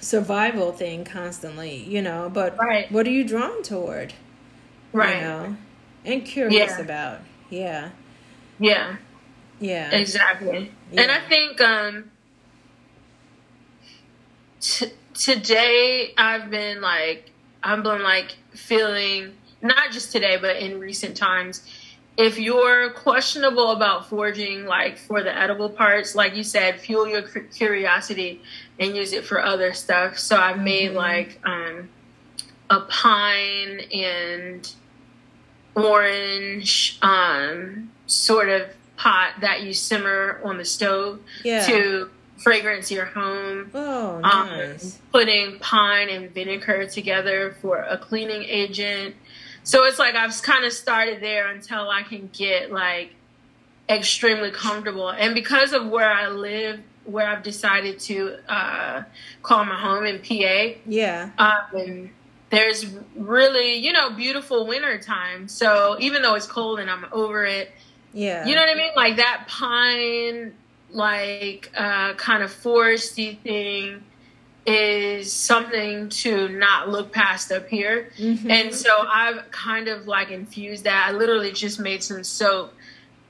[0.00, 2.30] survival thing constantly, you know?
[2.32, 2.90] But right.
[2.90, 4.14] what are you drawn toward?
[4.92, 5.16] Right.
[5.16, 5.56] You know,
[6.04, 6.80] and curious yeah.
[6.80, 7.20] about.
[7.50, 7.90] Yeah.
[8.58, 8.96] Yeah.
[9.60, 9.90] Yeah.
[9.90, 10.72] Exactly.
[10.90, 11.02] Yeah.
[11.02, 12.10] And I think um
[14.60, 17.30] t- today I've been like
[17.62, 21.62] I've been like feeling not just today but in recent times
[22.16, 27.22] if you're questionable about foraging like for the edible parts like you said fuel your
[27.22, 28.42] curiosity
[28.78, 30.96] and use it for other stuff so i've made mm-hmm.
[30.96, 31.88] like um
[32.70, 34.74] a pine and
[35.74, 38.62] orange um sort of
[38.96, 41.66] pot that you simmer on the stove yeah.
[41.66, 43.70] to fragrance your home.
[43.74, 44.96] Oh, um, nice.
[44.96, 49.14] Um, putting pine and vinegar together for a cleaning agent.
[49.62, 53.14] So it's like I've kind of started there until I can get like
[53.88, 55.08] extremely comfortable.
[55.10, 59.02] And because of where I live, where I've decided to uh,
[59.42, 60.78] call my home in PA.
[60.86, 61.30] Yeah.
[61.38, 62.10] Um,
[62.50, 65.48] there's really, you know, beautiful winter time.
[65.48, 67.70] So even though it's cold and I'm over it,
[68.16, 68.46] yeah.
[68.46, 68.92] You know what I mean?
[68.96, 70.54] Like that pine,
[70.96, 74.02] like uh, kind of foresty thing
[74.66, 78.10] is something to not look past up here.
[78.18, 78.50] Mm-hmm.
[78.50, 81.08] And so I've kind of like infused that.
[81.08, 82.74] I literally just made some soap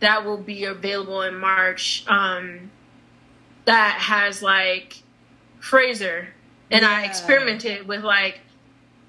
[0.01, 2.71] that will be available in March um,
[3.67, 5.03] that has like
[5.61, 6.29] Fraser.
[6.71, 6.91] And yeah.
[6.91, 8.41] I experimented with like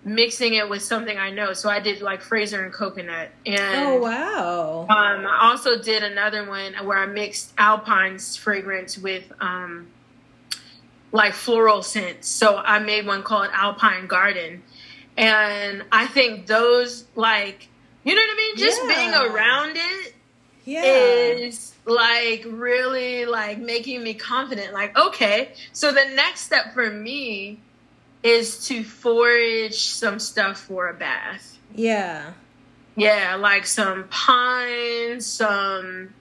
[0.08, 1.54] mixing it with something I know.
[1.54, 3.30] So I did like Fraser and coconut.
[3.46, 4.82] And oh wow!
[4.89, 9.88] Um, I also did another one where I mixed Alpine's fragrance with um,
[11.12, 12.28] like floral scents.
[12.30, 14.63] So I made one called Alpine Garden,
[15.17, 17.67] and I think those like
[18.04, 18.58] you know what I mean.
[18.58, 18.96] Just yeah.
[18.96, 20.15] being around it
[20.63, 20.84] yeah.
[20.84, 24.74] is like really like making me confident.
[24.74, 27.60] Like okay, so the next step for me
[28.28, 31.58] is to forage some stuff for a bath.
[31.74, 32.34] Yeah.
[32.96, 36.13] Yeah, like some pine, some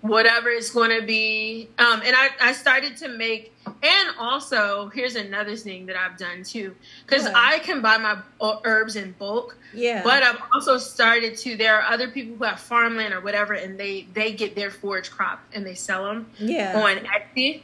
[0.00, 1.68] whatever it's going to be.
[1.78, 6.42] Um, and I, I started to make, and also here's another thing that I've done
[6.42, 8.18] too, because I can buy my
[8.64, 9.56] herbs in bulk.
[9.74, 10.02] Yeah.
[10.02, 11.56] But I've also started to.
[11.56, 15.10] There are other people who have farmland or whatever, and they they get their forage
[15.10, 16.30] crop and they sell them.
[16.38, 16.82] Yeah.
[16.82, 17.62] On Etsy.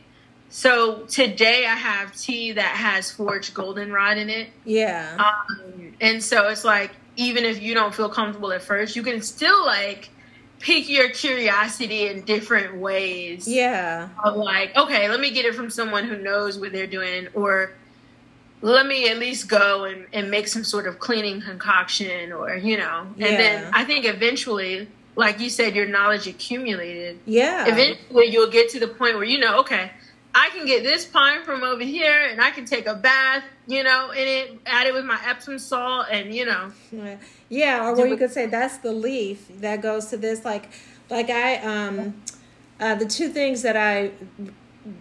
[0.53, 4.51] So today I have tea that has forged goldenrod in it.
[4.67, 5.17] Yeah.
[5.19, 9.23] Um, and so it's like even if you don't feel comfortable at first, you can
[9.23, 10.11] still like
[10.59, 13.49] pique your curiosity in different ways.
[13.49, 14.11] Yeah.
[14.23, 17.73] Of like, okay, let me get it from someone who knows what they're doing, or
[18.61, 22.77] let me at least go and, and make some sort of cleaning concoction, or you
[22.77, 23.07] know.
[23.13, 23.37] And yeah.
[23.39, 24.87] then I think eventually,
[25.17, 27.21] like you said, your knowledge accumulated.
[27.25, 27.65] Yeah.
[27.69, 29.93] Eventually, you'll get to the point where you know, okay
[30.35, 33.83] I can get this pine from over here and I can take a bath, you
[33.83, 36.73] know, in it, add it with my Epsom salt and, you know.
[37.49, 40.71] Yeah, or what you could say that's the leaf that goes to this like
[41.11, 42.23] like I um
[42.81, 44.13] uh the two things that I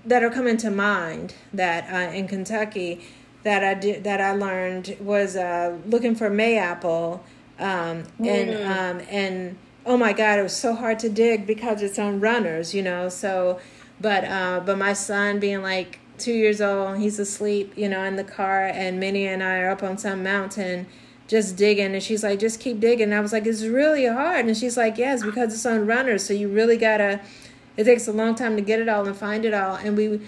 [0.06, 3.06] that are coming to mind that uh in Kentucky
[3.44, 7.22] that I did that I learned was uh looking for mayapple
[7.58, 8.68] um and mm.
[8.68, 12.74] um and oh my god, it was so hard to dig because it's on runners,
[12.74, 13.10] you know.
[13.10, 13.60] So
[14.02, 18.16] but uh, but my son being like two years old, he's asleep, you know, in
[18.16, 20.88] the car, and Minnie and I are up on some mountain
[21.32, 23.06] just digging and she's like just keep digging.
[23.06, 24.46] And i was like it's really hard.
[24.46, 27.22] And she's like yes because it's on runners so you really gotta
[27.78, 29.76] it takes a long time to get it all and find it all.
[29.76, 30.20] And we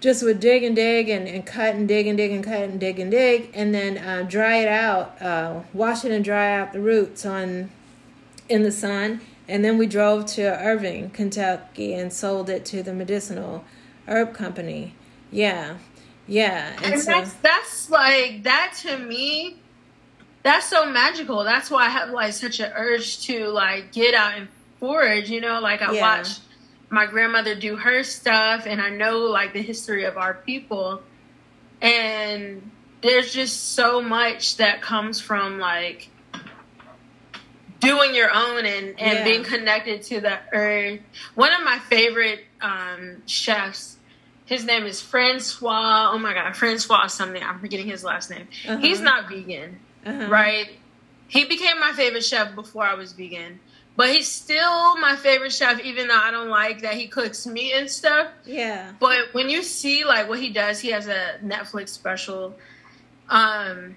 [0.00, 2.78] just would dig and dig and, and cut and dig and dig and cut and
[2.78, 6.72] dig and dig and then uh, dry it out uh, wash it and dry out
[6.72, 7.70] the roots on
[8.48, 12.94] in the sun and then we drove to Irvine, Kentucky, and sold it to the
[12.94, 13.64] medicinal
[14.06, 14.94] herb company.
[15.30, 15.76] Yeah,
[16.26, 16.72] yeah.
[16.82, 19.56] And, and so, that's that's like that to me.
[20.42, 21.44] That's so magical.
[21.44, 24.48] That's why I have like such an urge to like get out and
[24.80, 25.30] forage.
[25.30, 26.00] You know, like I yeah.
[26.00, 26.40] watched
[26.90, 31.02] my grandmother do her stuff, and I know like the history of our people,
[31.82, 32.70] and
[33.02, 36.08] there's just so much that comes from like
[37.84, 39.24] doing your own and, and yeah.
[39.24, 41.00] being connected to the earth.
[41.34, 43.96] One of my favorite um, chefs,
[44.46, 46.10] his name is Francois.
[46.12, 47.42] Oh my God, Francois something.
[47.42, 48.48] I'm forgetting his last name.
[48.66, 48.78] Uh-huh.
[48.78, 50.26] He's not vegan, uh-huh.
[50.28, 50.68] right?
[51.28, 53.60] He became my favorite chef before I was vegan.
[53.96, 57.72] but he's still my favorite chef, even though I don't like that he cooks meat
[57.74, 58.28] and stuff.
[58.44, 58.92] Yeah.
[58.98, 62.56] But when you see like what he does, he has a Netflix special.
[63.28, 63.94] Um,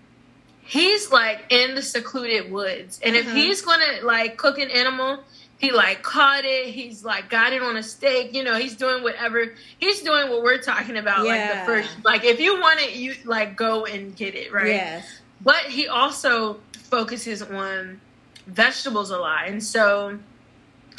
[0.68, 3.36] he's like in the secluded woods, and if Uh-huh.
[3.36, 5.24] he's gonna like cook an animal,
[5.58, 6.68] he like caught it.
[6.68, 8.34] He's like got it on a stake.
[8.36, 9.54] You know, he's doing whatever.
[9.80, 11.20] He's doing what we're talking about.
[11.26, 11.62] Like Yeah.
[11.62, 14.68] the first, like if you want it, you like go and get it, right?
[14.68, 15.22] Yes.
[15.42, 18.00] But he also focuses on
[18.46, 20.20] vegetables a lot, and so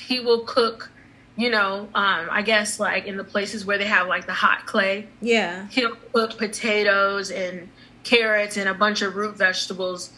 [0.01, 0.91] he will cook.
[1.37, 4.67] You know, um, I guess like in the places where they have like the hot
[4.67, 5.69] clay, Yeah.
[5.71, 7.69] he'll cook potatoes and
[8.09, 10.11] carrots and a bunch of root vegetables.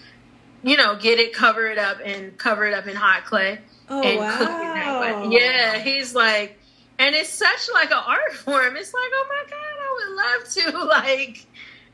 [0.62, 4.02] You know, get it, cover it up, and cover it up in hot clay Oh
[4.02, 4.36] and wow.
[4.38, 5.36] cook it that way.
[5.38, 6.58] Yeah, he's like,
[6.98, 8.76] and it's such like an art form.
[8.76, 11.46] It's like, oh my god, I would love to like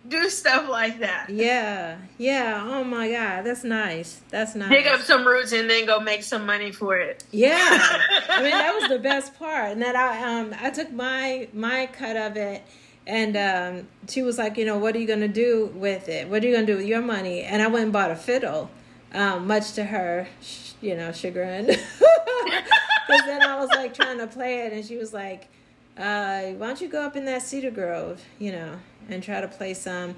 [0.09, 1.31] do stuff like that.
[1.31, 1.97] Yeah.
[2.19, 2.63] Yeah.
[2.65, 4.21] Oh my god, that's nice.
[4.31, 4.69] That's nice.
[4.69, 7.23] Pick up some roots and then go make some money for it.
[7.31, 7.57] Yeah,
[8.31, 9.71] I mean that was the best part.
[9.73, 12.63] And then I um I took my my cut of it,
[13.07, 16.29] and um she was like, you know, what are you gonna do with it?
[16.29, 17.42] What are you gonna do with your money?
[17.42, 18.71] And I went and bought a fiddle,
[19.12, 21.77] um, much to her, sh- you know, chagrin.
[23.07, 25.47] Because then I was like trying to play it, and she was like,
[25.97, 29.47] uh, "Why don't you go up in that cedar grove, you know, and try to
[29.47, 30.16] play some?"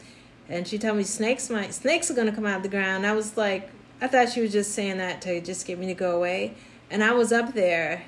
[0.49, 3.07] And she told me snakes might snakes are gonna come out of the ground.
[3.07, 3.69] I was like,
[4.01, 6.55] I thought she was just saying that to just get me to go away.
[6.91, 8.05] And I was up there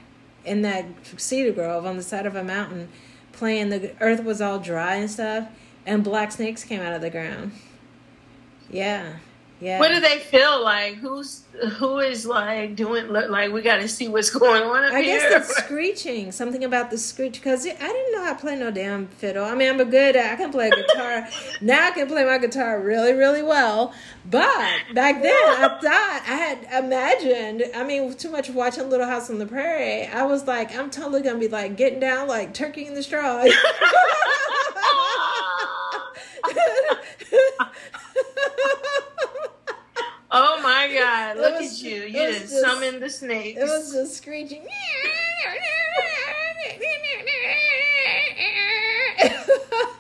[0.47, 0.87] in that
[1.19, 2.89] cedar grove on the side of a mountain
[3.33, 3.71] playing.
[3.71, 5.49] The earth was all dry and stuff,
[5.87, 7.53] and black snakes came out of the ground.
[8.71, 9.17] Yeah,
[9.61, 9.79] yeah.
[9.79, 10.95] What do they feel like?
[10.95, 11.43] Who's
[11.73, 13.09] who is like doing?
[13.09, 15.19] Like we got to see what's going on up I here.
[15.19, 16.33] guess it's screeching.
[16.33, 19.45] Something about the screech because I didn't know how to play no damn fiddle.
[19.45, 20.17] I mean, I'm a good.
[20.17, 21.29] I can play guitar.
[21.61, 23.93] now I can play my guitar really, really well.
[24.25, 27.65] But back then, I thought I had imagined.
[27.75, 30.07] I mean, too much watching Little House on the Prairie.
[30.07, 33.45] I was like, I'm totally gonna be like getting down like turkey in the straw.
[40.33, 41.37] oh my god!
[41.39, 42.03] Look at you!
[42.03, 43.61] it You was just just- summoned the snakes.
[43.61, 44.67] It was just screeching.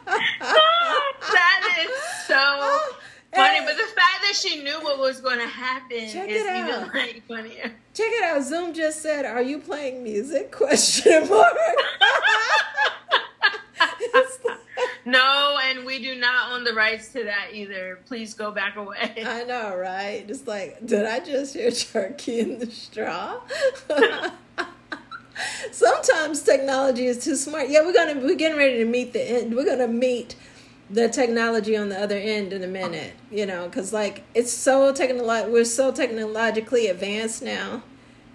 [0.08, 2.36] that is so
[3.34, 3.60] funny.
[3.64, 6.94] But the fact that she knew what was going to happen Check is even out.
[6.94, 7.72] like funnier.
[7.94, 8.42] Check it out.
[8.42, 11.54] Zoom just said, "Are you playing music?" Question mark.
[14.00, 14.38] It's
[15.04, 18.00] No, and we do not own the rights to that either.
[18.06, 19.12] Please go back away.
[19.26, 20.26] I know, right?
[20.28, 23.40] Just like, did I just hear turkey in the straw?
[25.72, 27.70] Sometimes technology is too smart.
[27.70, 29.54] Yeah, we're gonna we're getting ready to meet the end.
[29.56, 30.36] We're gonna meet
[30.90, 33.14] the technology on the other end in a minute.
[33.30, 37.82] You know, because like it's so technolo- we're so technologically advanced now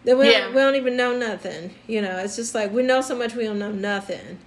[0.05, 0.45] that we Yeah.
[0.45, 1.75] don't, we don't even know nothing.
[1.86, 4.39] You know, it's just like we know so much we don't know nothing.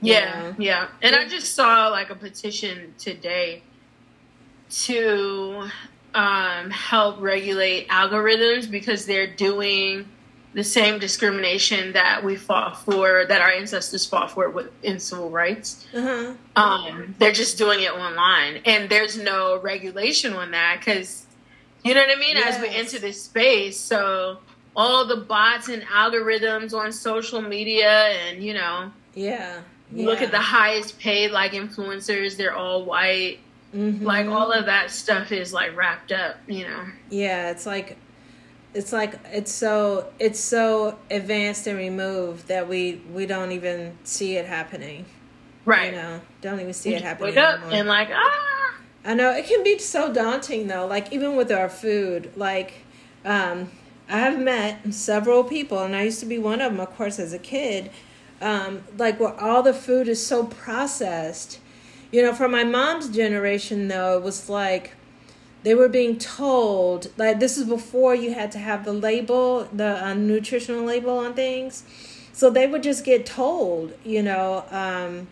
[0.00, 0.54] Yeah, know?
[0.58, 0.88] yeah.
[1.02, 3.62] And I just saw like a petition today
[4.70, 5.68] to
[6.14, 10.08] um, help regulate algorithms because they're doing
[10.54, 15.30] the same discrimination that we fought for, that our ancestors fought for with, in civil
[15.30, 15.86] rights.
[15.94, 16.34] Uh huh.
[16.56, 21.26] Um, they're just doing it online, and there's no regulation on that because
[21.84, 22.36] you know what I mean.
[22.36, 24.38] As we enter this space, so
[24.74, 29.60] all the bots and algorithms on social media, and you know, Yeah.
[29.92, 33.38] You look at the highest paid like influencers; they're all white.
[33.74, 34.02] Mhm.
[34.02, 36.84] Like all of that stuff is like wrapped up, you know.
[37.10, 37.96] Yeah, it's like
[38.74, 44.36] it's like it's so it's so advanced and removed that we we don't even see
[44.36, 45.04] it happening.
[45.64, 45.92] Right.
[45.92, 48.74] You know, don't even see You it happening wake up and like ah.
[49.04, 50.86] I know it can be so daunting though.
[50.86, 52.72] Like even with our food, like
[53.24, 53.70] um,
[54.08, 57.18] I have met several people, and I used to be one of them, of course,
[57.18, 57.90] as a kid.
[58.40, 61.58] Um, like where all the food is so processed.
[62.12, 64.92] You know, for my mom's generation though, it was like
[65.64, 70.04] they were being told like this is before you had to have the label, the
[70.04, 71.82] uh, nutritional label on things.
[72.32, 74.64] So they would just get told, you know.
[74.70, 75.28] Um,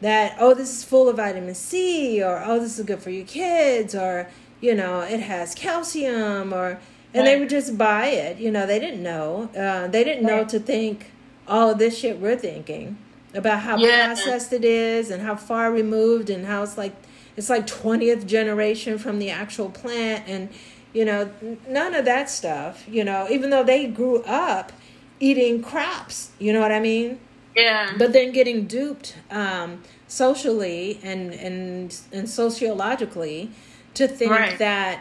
[0.00, 3.26] that oh this is full of vitamin C or oh this is good for your
[3.26, 4.28] kids or
[4.60, 6.80] you know it has calcium or
[7.14, 10.44] and they would just buy it you know they didn't know uh, they didn't know
[10.44, 11.10] to think
[11.48, 12.96] all of this shit we're thinking
[13.34, 14.06] about how Yeah.
[14.06, 16.94] processed it is and how far removed and how it's like
[17.36, 20.48] it's like 20th generation from the actual plant and
[20.92, 21.30] you know
[21.68, 24.72] none of that stuff you know even though they grew up
[25.20, 27.18] eating crops you know what i mean
[27.56, 27.92] Yeah.
[27.98, 33.50] but then getting duped um, socially and and and sociologically
[33.94, 34.58] to think Right.
[34.58, 35.00] that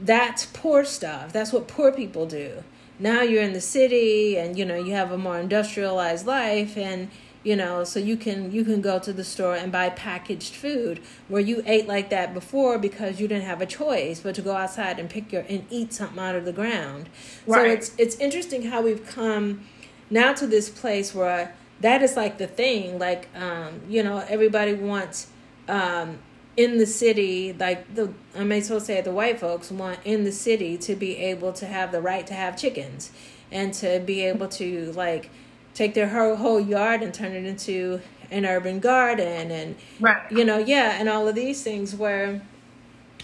[0.00, 1.32] that's poor stuff.
[1.32, 2.64] That's what poor people do.
[3.04, 7.10] Now you're in the city and you know you have a more industrialized life and
[7.44, 10.98] you know so you can you can go to the store and buy packaged food
[11.28, 14.56] where you ate like that before because you didn't have a choice but to go
[14.56, 17.10] outside and pick your and eat something out of the ground
[17.46, 17.84] right.
[17.84, 19.64] so it's it's interesting how we've come
[20.08, 24.72] now to this place where that is like the thing like um you know everybody
[24.72, 25.28] wants
[25.68, 26.18] um
[26.56, 30.32] in the city like the i may so say the white folks want in the
[30.32, 33.10] city to be able to have the right to have chickens
[33.50, 35.30] and to be able to like
[35.74, 38.00] take their whole, whole yard and turn it into
[38.30, 40.30] an urban garden and right.
[40.30, 42.40] you know yeah and all of these things where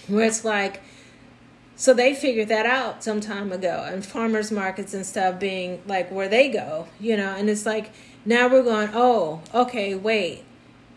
[0.09, 0.83] where it's like
[1.77, 6.11] so they figured that out some time ago and farmers markets and stuff being like
[6.11, 7.91] where they go you know and it's like
[8.25, 10.45] now we're going oh okay wait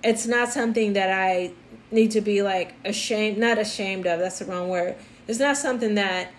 [0.03, 1.51] it's not something that i
[1.93, 4.95] need to be like ashamed not ashamed of that's the wrong word
[5.27, 6.31] it's not something that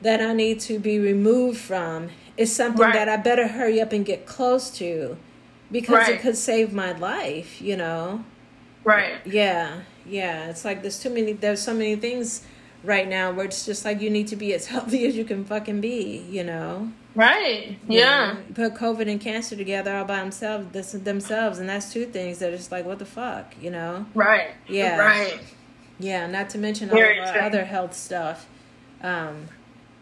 [0.00, 2.94] that i need to be removed from it's something right.
[2.94, 5.16] that I better hurry up and get close to
[5.70, 6.14] because right.
[6.14, 8.24] it could save my life, you know?
[8.82, 9.14] Right.
[9.24, 9.80] Yeah.
[10.04, 10.50] Yeah.
[10.50, 12.44] It's like there's too many, there's so many things
[12.82, 15.44] right now where it's just like you need to be as healthy as you can
[15.44, 16.92] fucking be, you know?
[17.14, 17.78] Right.
[17.88, 18.32] Yeah.
[18.32, 22.06] You know, put COVID and cancer together all by themselves, this, themselves, and that's two
[22.06, 24.06] things that it's like, what the fuck, you know?
[24.14, 24.50] Right.
[24.68, 24.98] Yeah.
[24.98, 25.40] Right.
[25.98, 26.26] Yeah.
[26.26, 27.42] Not to mention all Very of our true.
[27.42, 28.46] other health stuff.
[29.02, 29.48] Um,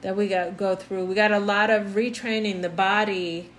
[0.02, 1.06] that we got go through.
[1.06, 3.50] We got a lot of retraining the body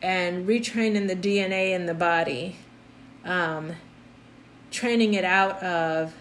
[0.00, 2.56] and retraining the DNA in the body.
[3.24, 3.72] Um,
[4.70, 6.14] training it out of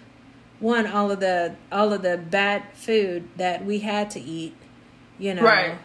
[0.60, 4.56] one all of the all of the bad food that we had to eat,
[5.18, 5.76] you know, right.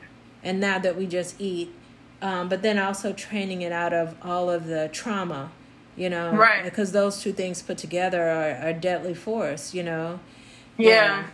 [0.42, 1.72] And now that we just eat.
[2.22, 5.50] Um, but then also training it out of all of the trauma,
[5.96, 6.64] you know, right?
[6.64, 10.18] Because those two things put together are, are deadly force, you know.
[10.78, 11.26] Yeah.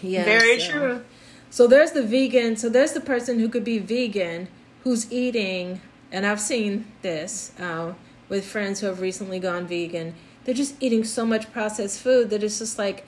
[0.00, 0.20] Yeah.
[0.20, 0.70] yeah Very so.
[0.70, 1.04] true.
[1.50, 2.56] So there's the vegan.
[2.56, 4.48] So there's the person who could be vegan
[4.84, 5.80] who's eating,
[6.10, 7.94] and I've seen this uh,
[8.28, 10.14] with friends who have recently gone vegan.
[10.44, 13.04] They're just eating so much processed food that it's just like,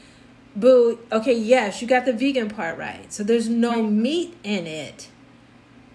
[0.56, 0.98] boo.
[1.12, 3.12] Okay, yes, you got the vegan part right.
[3.12, 5.08] So there's no meat in it,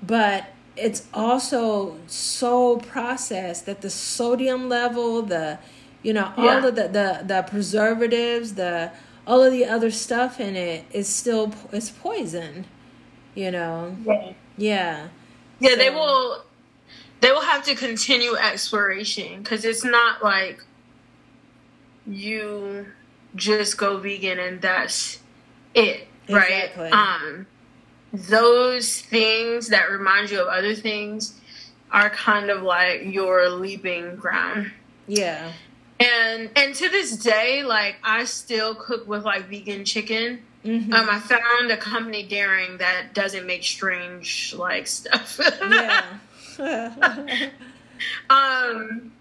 [0.01, 5.59] but it's also so processed that the sodium level, the
[6.01, 6.65] you know, all yeah.
[6.65, 8.91] of the, the the preservatives, the
[9.27, 12.65] all of the other stuff in it is still is poison
[13.35, 15.07] you know yeah yeah,
[15.59, 15.75] yeah so.
[15.75, 16.43] they will
[17.21, 20.63] they will have to continue exploration because it's not like
[22.07, 22.87] you
[23.35, 25.19] just go vegan and that's
[25.73, 26.89] it right exactly.
[26.89, 27.47] um
[28.11, 31.39] those things that remind you of other things
[31.91, 34.71] are kind of like your leaping ground
[35.07, 35.51] yeah
[35.99, 40.41] and and to this day, like I still cook with like vegan chicken.
[40.63, 40.93] Mm-hmm.
[40.93, 45.39] Um, I found a company daring that doesn't make strange like stuff.
[45.61, 46.05] yeah.
[48.29, 49.11] um,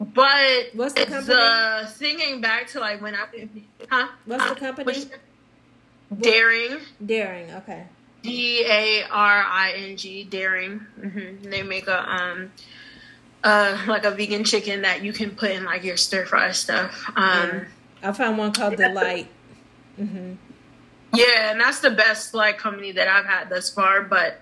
[0.00, 1.34] but what's the company?
[1.34, 3.48] The thinking back to like when I,
[3.90, 4.08] huh?
[4.26, 4.86] What's the company?
[4.86, 5.06] Which,
[6.20, 6.78] daring.
[7.04, 7.50] Daring.
[7.52, 7.84] Okay.
[8.22, 10.24] D A R I N G.
[10.24, 10.80] Daring.
[11.00, 11.50] Mm-hmm.
[11.50, 12.50] They make a um
[13.44, 17.08] uh, like a vegan chicken that you can put in like your stir fry stuff.
[17.16, 17.64] Um, yeah.
[18.02, 19.28] I found one called Delight.
[19.98, 20.34] Mm-hmm.
[21.14, 24.02] Yeah, and that's the best like company that I've had thus far.
[24.02, 24.40] But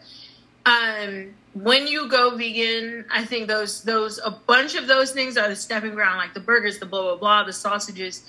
[0.67, 5.49] um, when you go vegan, I think those those a bunch of those things are
[5.49, 8.25] the stepping ground, like the burgers, the blah blah blah, the sausages.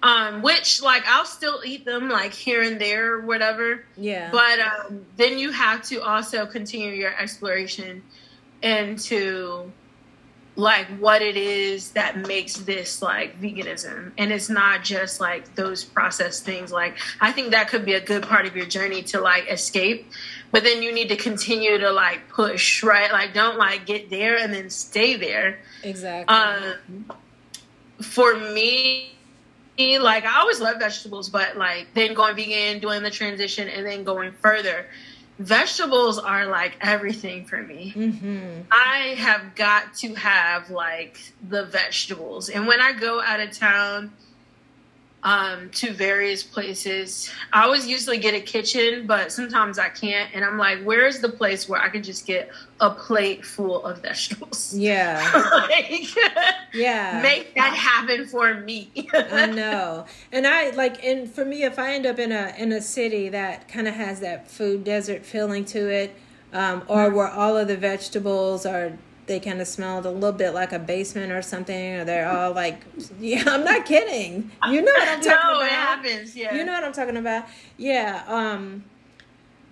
[0.00, 3.84] Um, which like I'll still eat them like here and there or whatever.
[3.96, 4.30] Yeah.
[4.30, 8.02] But um, then you have to also continue your exploration
[8.62, 9.72] into
[10.58, 15.84] like what it is that makes this like veganism and it's not just like those
[15.84, 19.20] processed things like i think that could be a good part of your journey to
[19.20, 20.10] like escape
[20.50, 24.36] but then you need to continue to like push right like don't like get there
[24.36, 27.06] and then stay there exactly um,
[28.00, 29.12] for me
[29.78, 34.04] like i always love vegetables but like then going vegan doing the transition and then
[34.04, 34.86] going further
[35.38, 37.92] vegetables are like everything for me.
[37.96, 38.62] Mm-hmm.
[38.70, 41.18] I have got to have like
[41.48, 42.48] the vegetables.
[42.48, 44.12] And when I go out of town,
[45.24, 47.30] um, to various places.
[47.52, 50.30] I always usually get a kitchen, but sometimes I can't.
[50.32, 52.50] And I'm like, where's the place where I can just get
[52.80, 54.74] a plate full of vegetables?
[54.88, 55.30] Yeah.
[55.68, 56.08] like,
[56.74, 57.20] yeah.
[57.22, 58.90] Make that happen for me.
[59.12, 60.06] I know.
[60.30, 63.28] And I like, and for me, if I end up in a in a city
[63.30, 66.14] that kind of has that food desert feeling to it,
[66.52, 68.92] um, or where all of the vegetables are
[69.28, 72.52] they kind of smelled a little bit like a basement or something, or they're all
[72.52, 72.82] like,
[73.20, 74.50] yeah, I'm not kidding.
[74.68, 75.66] You know what I'm talking no, about?
[75.66, 76.36] it happens.
[76.36, 77.44] Yeah, you know what I'm talking about.
[77.76, 78.24] Yeah.
[78.26, 78.84] Um,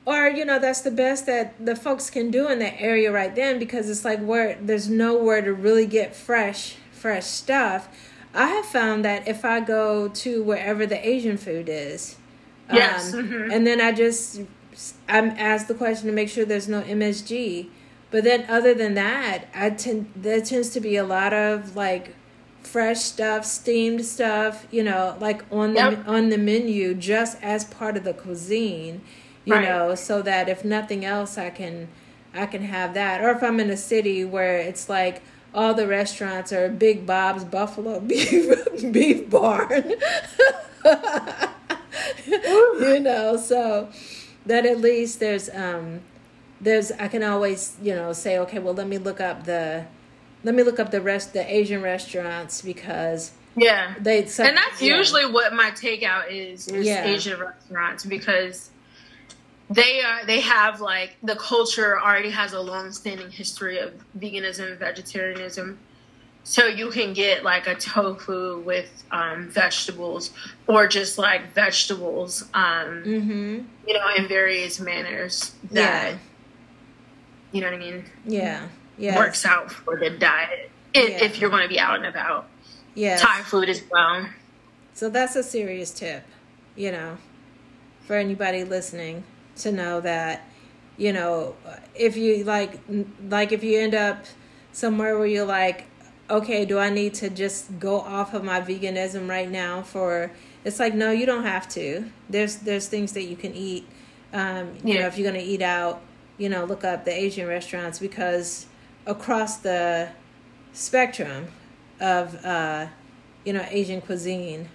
[0.07, 3.35] or you know that's the best that the folks can do in that area right
[3.35, 7.89] then because it's like where there's nowhere to really get fresh fresh stuff
[8.33, 12.17] i have found that if i go to wherever the asian food is
[12.73, 13.53] Yes, um, mhm.
[13.53, 14.41] and then i just
[15.09, 17.69] i'm asked the question to make sure there's no msg
[18.11, 22.15] but then other than that i tend there tends to be a lot of like
[22.63, 26.09] fresh stuff steamed stuff you know like on the Yep.
[26.09, 29.01] on the menu just as part of the cuisine
[29.45, 29.69] you Right.
[29.69, 31.89] know so that if nothing else i can
[32.35, 35.23] i can have that or if i'm in a city where it's like
[35.55, 38.53] all the restaurants are big bob's buffalo beef
[38.93, 39.95] beef barn
[42.27, 43.89] you know so
[44.45, 46.01] that at least there's um
[46.61, 49.85] there's i can always you know say okay well let me look up the
[50.45, 53.95] let me look up the rest the asian restaurants because Yeah.
[54.01, 54.97] they and that's yeah.
[54.97, 57.05] usually what my takeout is is Yeah.
[57.05, 58.71] asian restaurants because
[59.69, 64.79] they are they have like the culture already has a long-standing history of veganism and
[64.79, 65.79] vegetarianism
[66.45, 70.31] so you can get like a tofu with um, vegetables
[70.69, 76.19] or just like vegetables um, mm-hmm you know in various manners that Yeah.
[77.53, 78.67] You know what i mean yeah
[78.99, 81.25] yeah works out for the diet if, Yeah.
[81.25, 82.47] if you're going to be out and about
[82.95, 84.27] yeah thai food as well
[84.95, 86.25] So that's a serious tip,
[86.75, 87.19] you know,
[88.07, 89.25] for anybody listening
[89.57, 90.49] to know that,
[90.97, 91.55] you know,
[91.95, 92.81] if you like,
[93.29, 94.25] like if you end up
[94.73, 95.85] somewhere where you're like,
[96.31, 100.31] okay, do I need to just go off of my veganism right now for?
[100.65, 102.07] It's like no, you don't have to.
[102.31, 103.85] There's there's things that you can eat.
[104.33, 105.09] Um, you know, Yeah.
[105.09, 106.01] if you're gonna eat out,
[106.39, 108.67] you know, look up the Asian restaurants because
[109.07, 110.09] across the
[110.73, 111.49] spectrum
[112.01, 112.87] of uh,
[113.45, 114.69] you know Asian cuisine,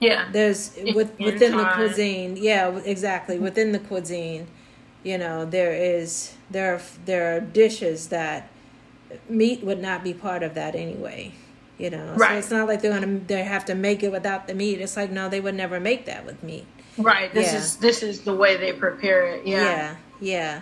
[0.00, 4.46] yeah there's with, within the cuisine yeah exactly within the cuisine
[5.02, 8.48] you know there is there are there are dishes that
[9.28, 11.32] meat would not be part of that anyway
[11.78, 12.36] you know so Right.
[12.38, 15.10] it's not like they're gonna they have to make it without the meat it's like
[15.10, 16.66] no they would never make that with meat
[16.98, 17.32] Right.
[17.32, 17.58] This Yeah.
[17.58, 19.46] is this is the way they prepare it.
[19.46, 19.62] Yeah.
[19.64, 20.60] yeah yeah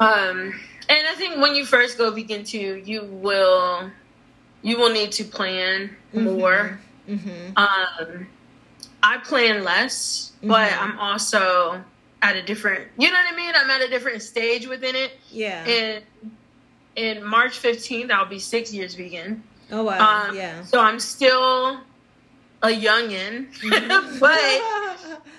[0.00, 0.54] Um
[0.90, 3.90] and I think when you first go vegan too, you will
[4.62, 6.78] you will need to plan more.
[7.08, 8.26] mm-hmm Um
[9.02, 10.82] I plan less, but Mhm.
[10.82, 11.82] I'm also
[12.20, 13.52] at a different you know what I mean?
[13.54, 15.12] I'm at a different stage within it.
[15.30, 16.04] yeah And
[16.96, 19.42] in March 15th, I'll be six years vegan.
[19.70, 21.78] oh wow Um, yeah So I'm still
[22.62, 23.46] a youngin,
[24.20, 24.38] but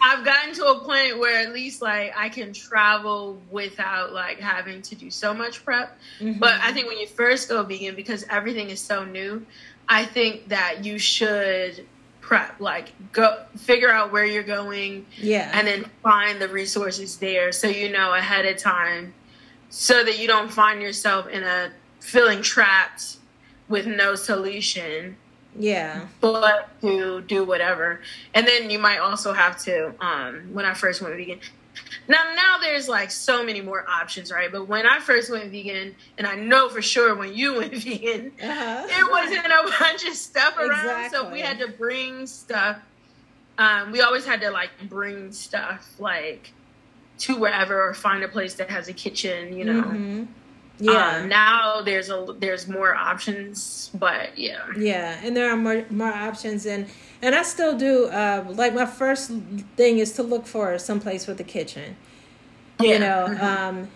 [0.02, 4.82] I've gotten to a point where at least like I can travel without like having
[4.84, 5.98] to do so much prep.
[6.20, 6.40] Mhm.
[6.40, 9.46] But I think when you first go vegan, because everything is so new,
[9.88, 11.86] I think that you should
[12.22, 17.52] prep, like go figure out where you're going yeah and then find the resources there
[17.52, 19.12] so you know ahead of time
[19.70, 23.18] so that you don't find yourself in a feeling trapped
[23.68, 25.18] with no solution
[25.60, 28.02] yeah but to do whatever.
[28.34, 31.40] And then you might also have to, um, when I first went vegan.
[32.08, 34.52] Now, now there's like so many more options, right?
[34.52, 38.32] But when I first went vegan, and I know for sure when you went vegan,
[38.42, 38.88] uh-huh.
[38.90, 42.80] it wasn't a bunch of stuff around, so we had to bring stuff.
[43.58, 46.52] Um, we always had to like bring stuff like
[47.20, 49.84] to wherever or find a place that has a kitchen, you know.
[49.84, 50.28] Mhm.
[50.80, 54.66] Yeah Um, now there's a there's more options, but yeah.
[54.78, 56.88] Yeah, and there are more more options, and
[57.22, 58.06] and I still do.
[58.08, 59.32] Uh, like my first
[59.76, 61.96] thing is to look for someplace with a kitchen.
[62.80, 62.98] You Yeah.
[63.00, 63.44] know, Mhm.
[63.44, 63.88] um,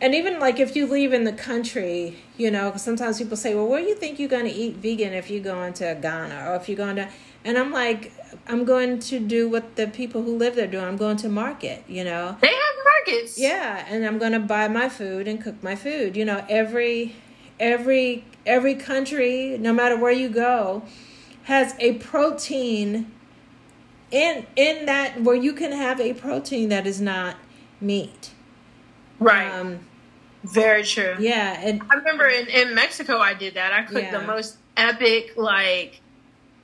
[0.00, 3.66] and even like if you leave in the country, you know sometimes people say, "Well,
[3.66, 6.54] where do you think you're going to eat vegan if you're going to Ghana or
[6.56, 7.08] if you're going to?"
[7.42, 8.12] And I'm like,
[8.46, 10.78] I'm going to do what the people who live there do.
[10.78, 11.82] I'm going to market.
[11.88, 13.38] You know, They have markets.
[13.38, 16.16] yeah, and I'm gonna buy my food and cook my food.
[16.16, 17.14] You know, every
[17.58, 20.82] every every country, no matter where you go,
[21.44, 23.10] has a protein
[24.10, 27.36] in in that where you can have a protein that is not
[27.80, 28.30] meat.
[29.18, 29.50] Right.
[29.50, 29.80] Um,
[30.44, 31.16] Very true.
[31.18, 33.72] yeah, and I remember in, in Mexico I did that.
[33.72, 34.18] I cooked Yeah.
[34.20, 36.00] the most epic like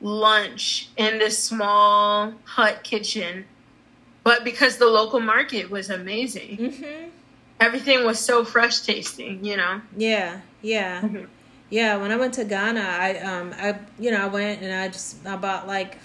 [0.00, 3.44] lunch in this small hut kitchen.
[4.26, 6.56] But because the local market was amazing.
[6.56, 7.10] hmm
[7.60, 9.80] Everything was so fresh tasting, you know.
[9.96, 11.00] yeah, yeah.
[11.02, 11.28] Mhm.
[11.70, 14.88] Yeah, when I went to Ghana, I um I you know I went and I
[14.88, 15.98] just I bought like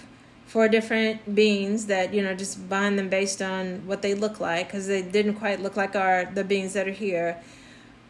[0.46, 4.68] four different beans that you know just buying them based on what they look like
[4.68, 7.42] because they didn't quite look like our the beans that are here,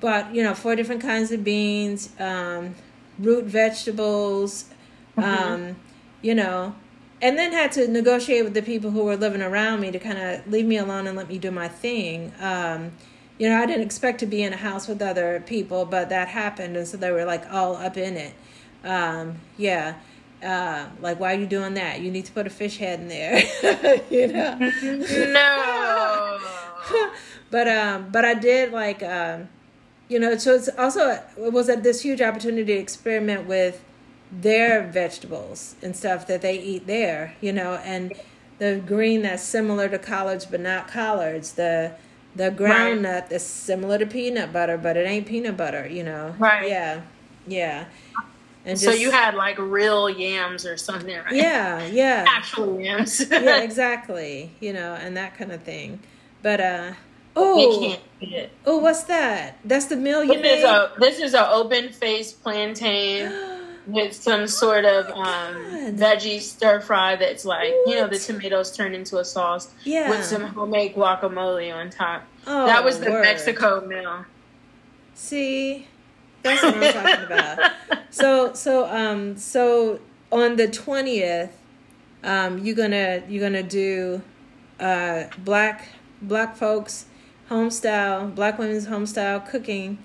[0.00, 2.74] but you know four different kinds of beans, um,
[3.18, 4.66] root vegetables,
[5.16, 5.74] um,
[6.20, 6.74] you know,
[7.22, 10.18] and then had to negotiate with the people who were living around me to kind
[10.18, 12.32] of leave me alone and let me do my thing.
[12.40, 12.90] Um,
[13.38, 16.28] you know, I didn't expect to be in a house with other people, but that
[16.28, 18.34] happened, and so they were like all up in it.
[18.84, 19.94] Um, yeah.
[20.42, 22.00] Uh, like, why are you doing that?
[22.00, 24.02] You need to put a fish head in there.
[24.10, 24.58] you know?
[25.32, 26.38] No.
[27.50, 29.48] but um, but I did like um,
[30.08, 33.82] you know, so it's also it was a, this huge opportunity to experiment with
[34.32, 38.14] their vegetables and stuff that they eat there, you know, and
[38.58, 41.92] the green that's similar to collards but not collards, the
[42.34, 43.14] the ground right.
[43.14, 46.34] nut that's similar to peanut butter but it ain't peanut butter, you know.
[46.38, 46.68] Right.
[46.68, 47.02] Yeah.
[47.46, 47.84] Yeah.
[48.64, 51.34] And just, so you had like real yams or something, right?
[51.34, 52.24] Yeah, yeah.
[52.28, 53.20] Actual yams.
[53.28, 54.52] yeah, exactly.
[54.60, 56.00] You know, and that kind of thing.
[56.42, 56.92] But uh
[57.36, 57.96] oh,
[58.64, 59.58] oh, what's that?
[59.64, 60.58] That's the meal you this.
[60.60, 63.32] Is a, this is an open faced plantain
[63.86, 65.54] with some sort of um,
[65.96, 67.88] veggie stir fry that's like what?
[67.88, 69.70] you know the tomatoes turned into a sauce.
[69.84, 70.10] Yeah.
[70.10, 72.24] With some homemade guacamole on top.
[72.46, 73.22] Oh, that was the word.
[73.22, 74.24] Mexico meal.
[75.14, 75.86] See,
[76.42, 77.72] that's what I'm talking about.
[78.10, 79.98] So so um so
[80.30, 81.56] on the twentieth,
[82.22, 84.20] um you're gonna you're gonna do
[84.78, 85.88] uh black
[86.20, 87.06] black folks
[87.48, 89.96] home style black women's home style cooking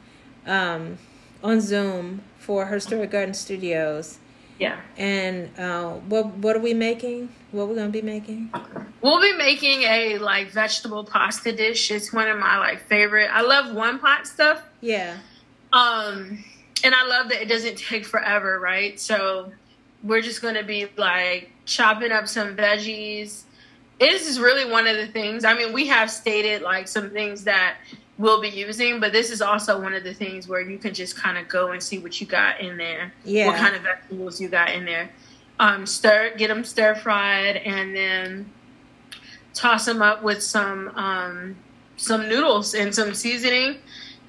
[0.46, 0.98] um
[1.44, 4.20] on Zoom for Her Story Garden Studios.
[4.58, 4.80] Yeah.
[4.96, 7.30] And uh, what what are we making?
[7.52, 8.50] What we're we gonna be making?
[9.02, 11.92] We'll be making a like vegetable pasta dish.
[11.92, 13.30] It's one of my like favorite.
[13.32, 14.64] I love one pot stuff.
[14.80, 15.18] Yeah.
[15.74, 16.44] Um,
[16.84, 18.98] and I love that it doesn't take forever, right?
[18.98, 19.52] So
[20.02, 23.44] we're just gonna be like chopping up some veggies.
[24.00, 25.44] This is really one of the things.
[25.44, 27.76] I mean, we have stated like some things that
[28.18, 31.16] we'll be using, but this is also one of the things where you can just
[31.16, 33.14] kind of go and see what you got in there.
[33.24, 33.48] Yeah.
[33.48, 35.10] What kind of vegetables you got in there.
[35.60, 38.52] Um, stir, get them stir fried, and then
[39.54, 41.56] toss them up with some um,
[41.96, 43.78] some noodles and some seasoning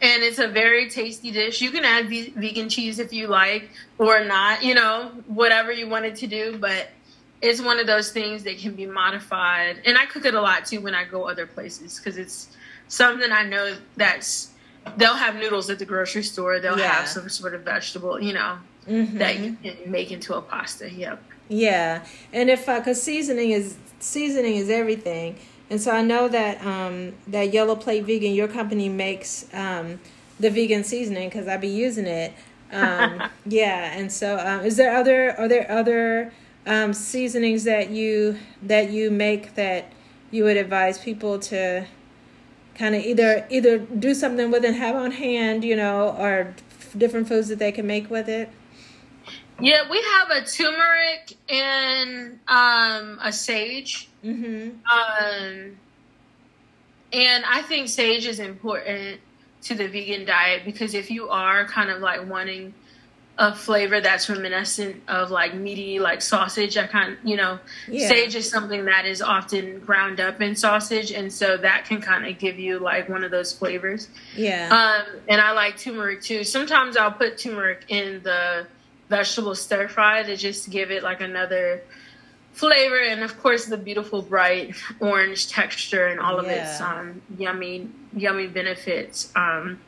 [0.01, 1.61] and it's a very tasty dish.
[1.61, 3.69] You can add ve- vegan cheese if you like
[3.99, 6.89] or not, you know, whatever you wanted to do, but
[7.43, 9.81] it's one of those things that can be modified.
[9.85, 12.57] And I cook it a lot too when I go other places because it's
[12.89, 14.51] something I know that's
[14.97, 16.61] they'll have noodles at the grocery store.
[16.61, 16.93] They'll yeah.
[16.93, 19.19] have some sort of vegetable, you know, mm-hmm.
[19.19, 20.91] that you can make into a pasta.
[20.91, 21.23] Yep.
[21.49, 25.39] Yeah, and if because uh, seasoning is seasoning is everything.
[25.71, 30.01] And so I know that um, that Yellow Plate Vegan, your company makes um,
[30.41, 32.33] the vegan seasoning because I be using it.
[32.73, 36.33] Um, yeah, and so um, is there other are there other
[36.67, 39.93] um, seasonings that you that you make that
[40.31, 41.87] you would advise people to
[42.79, 46.55] kind of either either do something with it have on hand, you know, or
[46.97, 48.49] different foods that they can make with it?
[49.61, 54.09] Yeah, we have a turmeric and um, a sage.
[54.25, 54.71] Mm-hmm.
[54.87, 55.77] Um,
[57.13, 59.21] and I think sage is important
[59.63, 62.73] to the vegan diet because if you are kind of like wanting
[63.39, 66.77] a flavor that's reminiscent of like meaty like sausage.
[66.77, 68.09] I kind of, you know yeah.
[68.09, 72.27] sage is something that is often ground up in sausage and so that can kind
[72.27, 74.09] of give you like one of those flavors.
[74.37, 74.69] Yeah.
[75.07, 76.43] Um and i like turmeric too.
[76.43, 78.67] Sometimes i'll put turmeric in the
[79.09, 81.83] vegetable stir fry to just give it like another
[82.53, 86.73] flavor and of course the beautiful bright orange texture and all of yeah.
[86.73, 89.31] its um yummy yummy benefits.
[89.37, 89.79] Um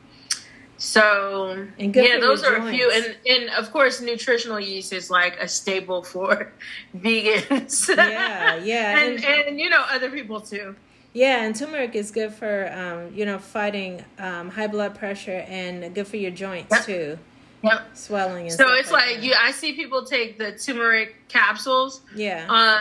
[0.81, 2.69] so yeah, those are joints.
[2.69, 6.51] a few, and and of course, nutritional yeast is like a staple for
[6.97, 7.95] vegans.
[7.95, 10.75] Yeah, yeah, and, and, and you know other people too.
[11.13, 15.93] Yeah, and turmeric is good for um, you know fighting um, high blood pressure and
[15.93, 16.83] good for your joints yep.
[16.83, 17.19] too.
[17.63, 17.95] Yep.
[17.95, 18.49] Swelling.
[18.49, 19.35] so it's like, like you.
[19.39, 22.01] I see people take the turmeric capsules.
[22.15, 22.47] Yeah.
[22.49, 22.79] Uh,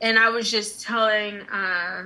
[0.00, 1.42] and I was just telling.
[1.42, 2.04] Uh,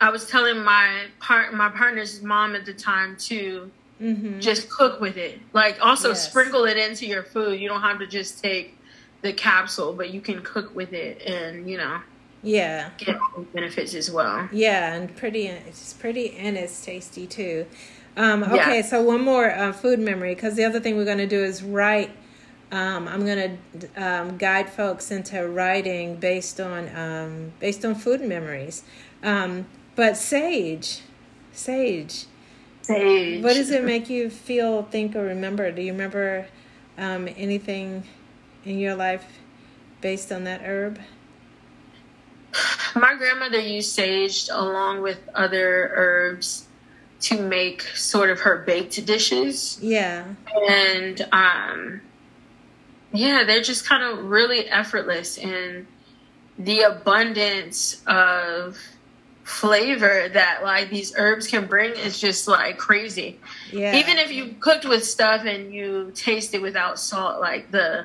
[0.00, 3.70] I was telling my part my partner's mom at the time too
[4.00, 4.40] Mm-hmm.
[4.40, 5.40] Just cook with it.
[5.52, 6.28] Like also yes.
[6.28, 7.60] sprinkle it into your food.
[7.60, 8.78] You don't have to just take
[9.22, 12.00] the capsule, but you can cook with it and, you know,
[12.42, 13.18] yeah, get
[13.52, 14.48] benefits as well.
[14.52, 17.66] Yeah, and pretty it's pretty and it's tasty too.
[18.16, 18.82] Um, okay, yeah.
[18.82, 21.62] so one more uh, food memory because the other thing we're going to do is
[21.62, 22.10] write.
[22.70, 28.20] Um, I'm going to um, guide folks into writing based on um, based on food
[28.20, 28.84] memories.
[29.22, 31.00] Um, but sage,
[31.52, 32.26] sage
[32.88, 33.44] sage.
[33.44, 35.70] What does it make you feel, think, or remember?
[35.70, 36.46] Do you remember
[36.96, 38.04] um, anything
[38.64, 39.26] in your life
[40.00, 40.98] based on that herb?
[42.94, 46.66] My grandmother used sage along with other herbs
[47.20, 49.78] to make sort of her baked dishes.
[49.82, 50.24] Yeah.
[50.68, 52.00] And um
[53.12, 55.86] yeah, they're just kind of really effortless and
[56.58, 58.78] the abundance of
[59.48, 63.40] flavor that like these herbs can bring is just like crazy.
[63.72, 63.96] Yeah.
[63.96, 68.04] Even if you cooked with stuff and you taste it without salt, like the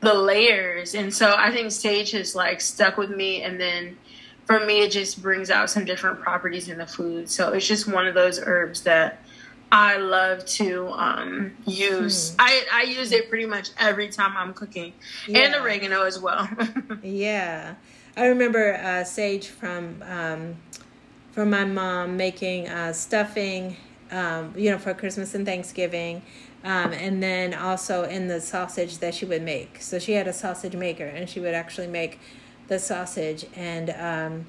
[0.00, 0.94] the layers.
[0.94, 3.98] And so I think sage has like stuck with me and then
[4.46, 7.28] for me it just brings out some different properties in the food.
[7.28, 9.22] So it's just one of those herbs that
[9.70, 12.30] I love to um, use.
[12.30, 12.36] Hmm.
[12.40, 14.94] I, I use it pretty much every time I'm cooking,
[15.28, 15.40] yeah.
[15.40, 16.48] and oregano as well.
[17.02, 17.74] yeah,
[18.16, 20.56] I remember uh, sage from um,
[21.32, 23.76] from my mom making uh, stuffing,
[24.10, 26.22] um, you know, for Christmas and Thanksgiving.
[26.62, 29.80] Um, and then also in the sausage that she would make.
[29.80, 32.20] So she had a sausage maker, and she would actually make
[32.68, 33.46] the sausage.
[33.56, 34.46] And um,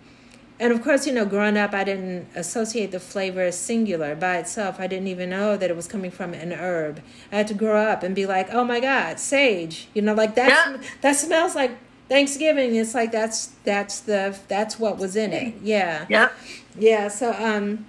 [0.60, 4.38] and of course, you know, growing up, I didn't associate the flavor as singular by
[4.38, 4.80] itself.
[4.80, 7.02] I didn't even know that it was coming from an herb.
[7.32, 9.88] I had to grow up and be like, oh my God, sage.
[9.94, 10.50] You know, like that.
[10.50, 10.88] Yeah.
[11.02, 11.72] That smells like
[12.12, 12.76] Thanksgiving.
[12.76, 15.54] It's like that's that's the that's what was in it.
[15.64, 16.06] Yeah.
[16.10, 16.30] Yeah.
[16.78, 17.08] Yeah.
[17.08, 17.86] So um,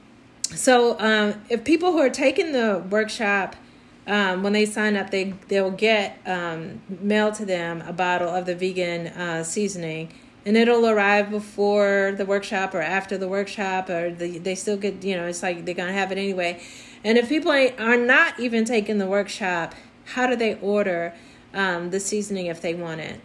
[0.55, 3.57] so um, if people who are taking the workshop.
[4.05, 8.47] Um, when they sign up, they they'll get um, mailed to them a bottle of
[8.47, 10.13] the vegan uh, seasoning,
[10.45, 15.05] and it'll arrive before the workshop or after the workshop or the, they still get
[15.05, 16.61] you know it's like they're gonna have it anyway
[17.05, 19.73] and if people are not even taking the workshop
[20.05, 21.15] how do they order
[21.55, 23.21] um, the seasoning if they want it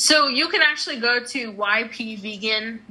[0.00, 2.82] so you can actually go to ypvegan.com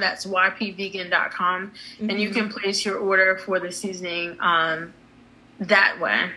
[0.00, 2.10] that's ypvegan.com mm-hmm.
[2.10, 2.38] and you mm-hmm.
[2.38, 4.92] can place your order for the seasoning um,
[5.60, 6.30] that way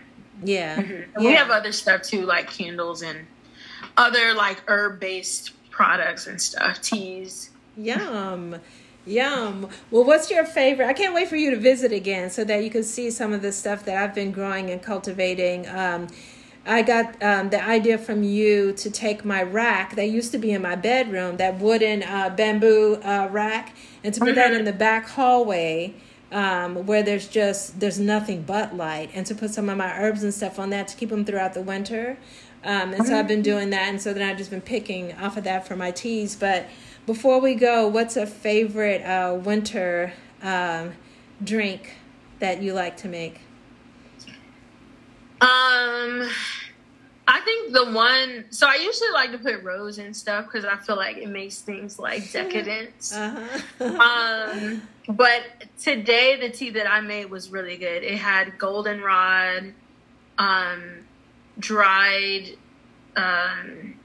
[0.44, 0.82] yeah.
[0.82, 1.22] Mm-hmm.
[1.22, 3.28] yeah we have other stuff too like candles and
[3.98, 7.50] other like herb based products and stuff, teas.
[7.76, 8.58] Yum.
[9.06, 9.68] Yum.
[9.90, 10.86] Well, what's your favorite?
[10.86, 13.42] I can't wait for you to visit again so that you can see some of
[13.42, 15.68] the stuff that I've been growing and cultivating.
[15.68, 16.08] Um,
[16.66, 20.52] I got um, the idea from you to take my rack that used to be
[20.52, 24.74] in my bedroom, that wooden uh, bamboo uh, rack, and to put that in the
[24.74, 25.96] back hallway
[26.32, 30.24] um, where there's just there's nothing but light, and to put some of my herbs
[30.24, 32.18] and stuff on that to keep them throughout the winter.
[32.64, 35.36] Um, and so I've been doing that, and so then I've just been picking off
[35.36, 36.36] of that for my teas.
[36.36, 36.68] But
[37.08, 40.94] before we go, what's a favorite uh, winter um,
[41.44, 41.96] drink
[42.40, 43.42] that you like to make?
[45.42, 46.30] Um,
[47.28, 48.46] I think the one.
[48.52, 51.60] So I usually like to put rose and stuff because I feel like it makes
[51.60, 53.12] things like decadent.
[53.14, 53.86] uh-huh.
[54.60, 55.42] um, but
[55.80, 58.04] today the tea that I made was really good.
[58.04, 59.74] It had goldenrod.
[60.38, 61.02] Um,
[61.60, 62.58] dried
[63.16, 63.96] um,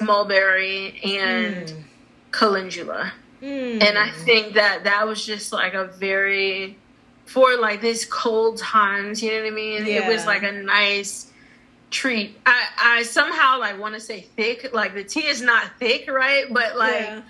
[0.00, 1.82] mulberry and mm.
[2.30, 3.12] calendula.
[3.42, 3.82] Mm.
[3.82, 6.78] And I think that that was just like a very,
[7.24, 9.86] for like this cold times, you know what I mean?
[9.86, 10.06] Yeah.
[10.06, 11.30] It was like a nice
[11.90, 12.36] treat.
[12.44, 16.46] I, I somehow like want to say thick, like the tea is not thick, right?
[16.52, 17.22] But like yeah.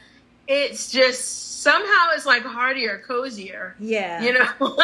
[0.48, 3.76] it's just somehow it's like heartier, cozier.
[3.78, 4.22] Yeah.
[4.22, 4.48] You know?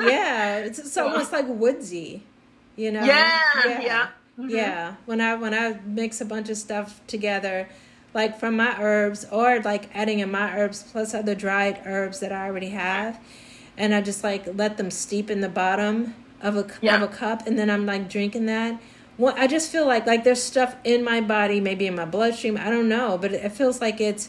[0.00, 0.58] yeah.
[0.58, 2.22] It's, it's almost like woodsy,
[2.76, 3.04] you know?
[3.04, 3.40] Yeah.
[3.64, 3.80] Yeah.
[3.82, 4.08] yeah.
[4.38, 4.50] Mm-hmm.
[4.50, 7.68] Yeah, when I when I mix a bunch of stuff together,
[8.14, 12.32] like from my herbs or like adding in my herbs plus other dried herbs that
[12.32, 13.20] I already have,
[13.76, 16.96] and I just like let them steep in the bottom of a yeah.
[16.96, 18.80] of a cup, and then I'm like drinking that.
[19.16, 22.56] Well, I just feel like like there's stuff in my body, maybe in my bloodstream.
[22.56, 24.28] I don't know, but it feels like it's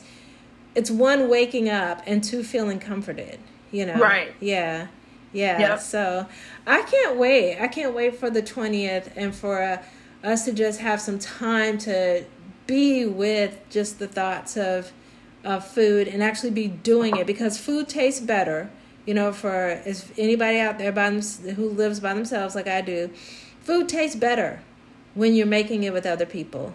[0.75, 3.39] it's one waking up and two feeling comforted.
[3.71, 4.33] You know, right?
[4.39, 4.87] Yeah,
[5.33, 5.59] yeah.
[5.59, 5.79] Yep.
[5.79, 6.27] So
[6.65, 7.59] I can't wait.
[7.59, 9.61] I can't wait for the twentieth and for.
[9.61, 9.83] Uh,
[10.25, 12.25] us to just have some time to
[12.67, 14.91] be with just the thoughts of
[15.43, 18.67] of food and actually be doing it because food tastes better
[19.05, 21.21] you know for if anybody out there by them,
[21.55, 23.09] who lives by themselves like i do
[23.61, 24.61] food tastes better
[25.13, 26.73] when you're making it with other people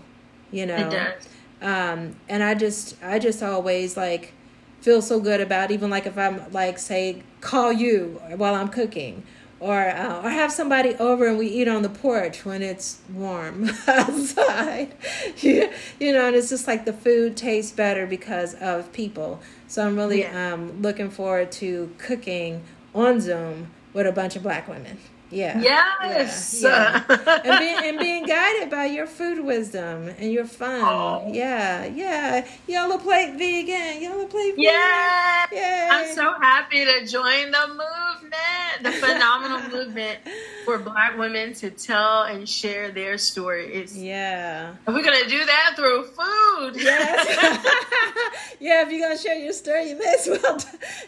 [0.51, 1.28] you know it does.
[1.62, 4.33] Um, and i just i just always like
[4.81, 9.22] feel so good about even like if i'm like say call you while i'm cooking
[9.61, 13.71] or uh, or have somebody over and we eat on the porch when it's warm
[13.87, 14.95] outside.
[15.39, 19.41] you, you know, and it's just like the food tastes better because of people.
[19.69, 20.55] So I'm really yeah.
[20.55, 22.63] um, looking forward to cooking
[22.95, 24.99] on Zoom with a bunch of black women.
[25.31, 25.61] Yeah.
[25.61, 26.61] Yes.
[26.62, 27.05] Yeah.
[27.09, 27.41] yeah.
[27.45, 30.83] and, being, and being guided by your food wisdom and your fun.
[30.83, 31.31] Oh.
[31.33, 31.85] Yeah.
[31.87, 32.47] Yeah.
[32.66, 34.03] Yellow plate vegan.
[34.03, 34.64] Yellow plate vegan.
[34.64, 35.47] Yeah.
[35.53, 35.89] Yeah.
[35.93, 40.18] I'm so happy to join the movement, the phenomenal movement
[40.64, 43.97] for black women to tell and share their stories.
[43.97, 44.74] Yeah.
[44.87, 46.76] And we're going to do that through food.
[46.76, 47.26] Yes.
[48.61, 48.83] yeah.
[48.83, 50.59] If you're going to share your story, you may as well,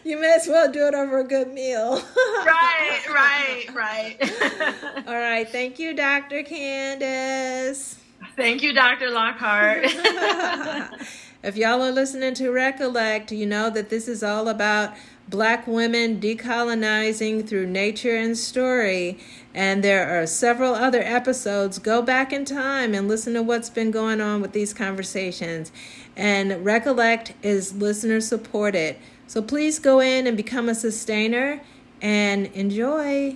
[0.03, 2.01] you may as well do it over a good meal.
[2.45, 3.01] Right.
[3.09, 3.65] Right.
[3.73, 4.12] Right.
[4.19, 5.07] Right.
[5.07, 5.47] All right.
[5.49, 6.43] Thank you, Dr.
[6.43, 7.97] Candace.
[8.35, 9.09] Thank you, Dr.
[9.09, 9.85] Lockhart.
[11.43, 14.93] If y'all are listening to Recollect, you know that this is all about
[15.27, 19.19] black women decolonizing through nature and story.
[19.53, 21.79] And there are several other episodes.
[21.79, 25.73] Go back in time and listen to what's been going on with these conversations.
[26.15, 28.95] And Recollect is listener supported.
[29.27, 31.59] So please go in and become a sustainer
[32.01, 33.35] and enjoy.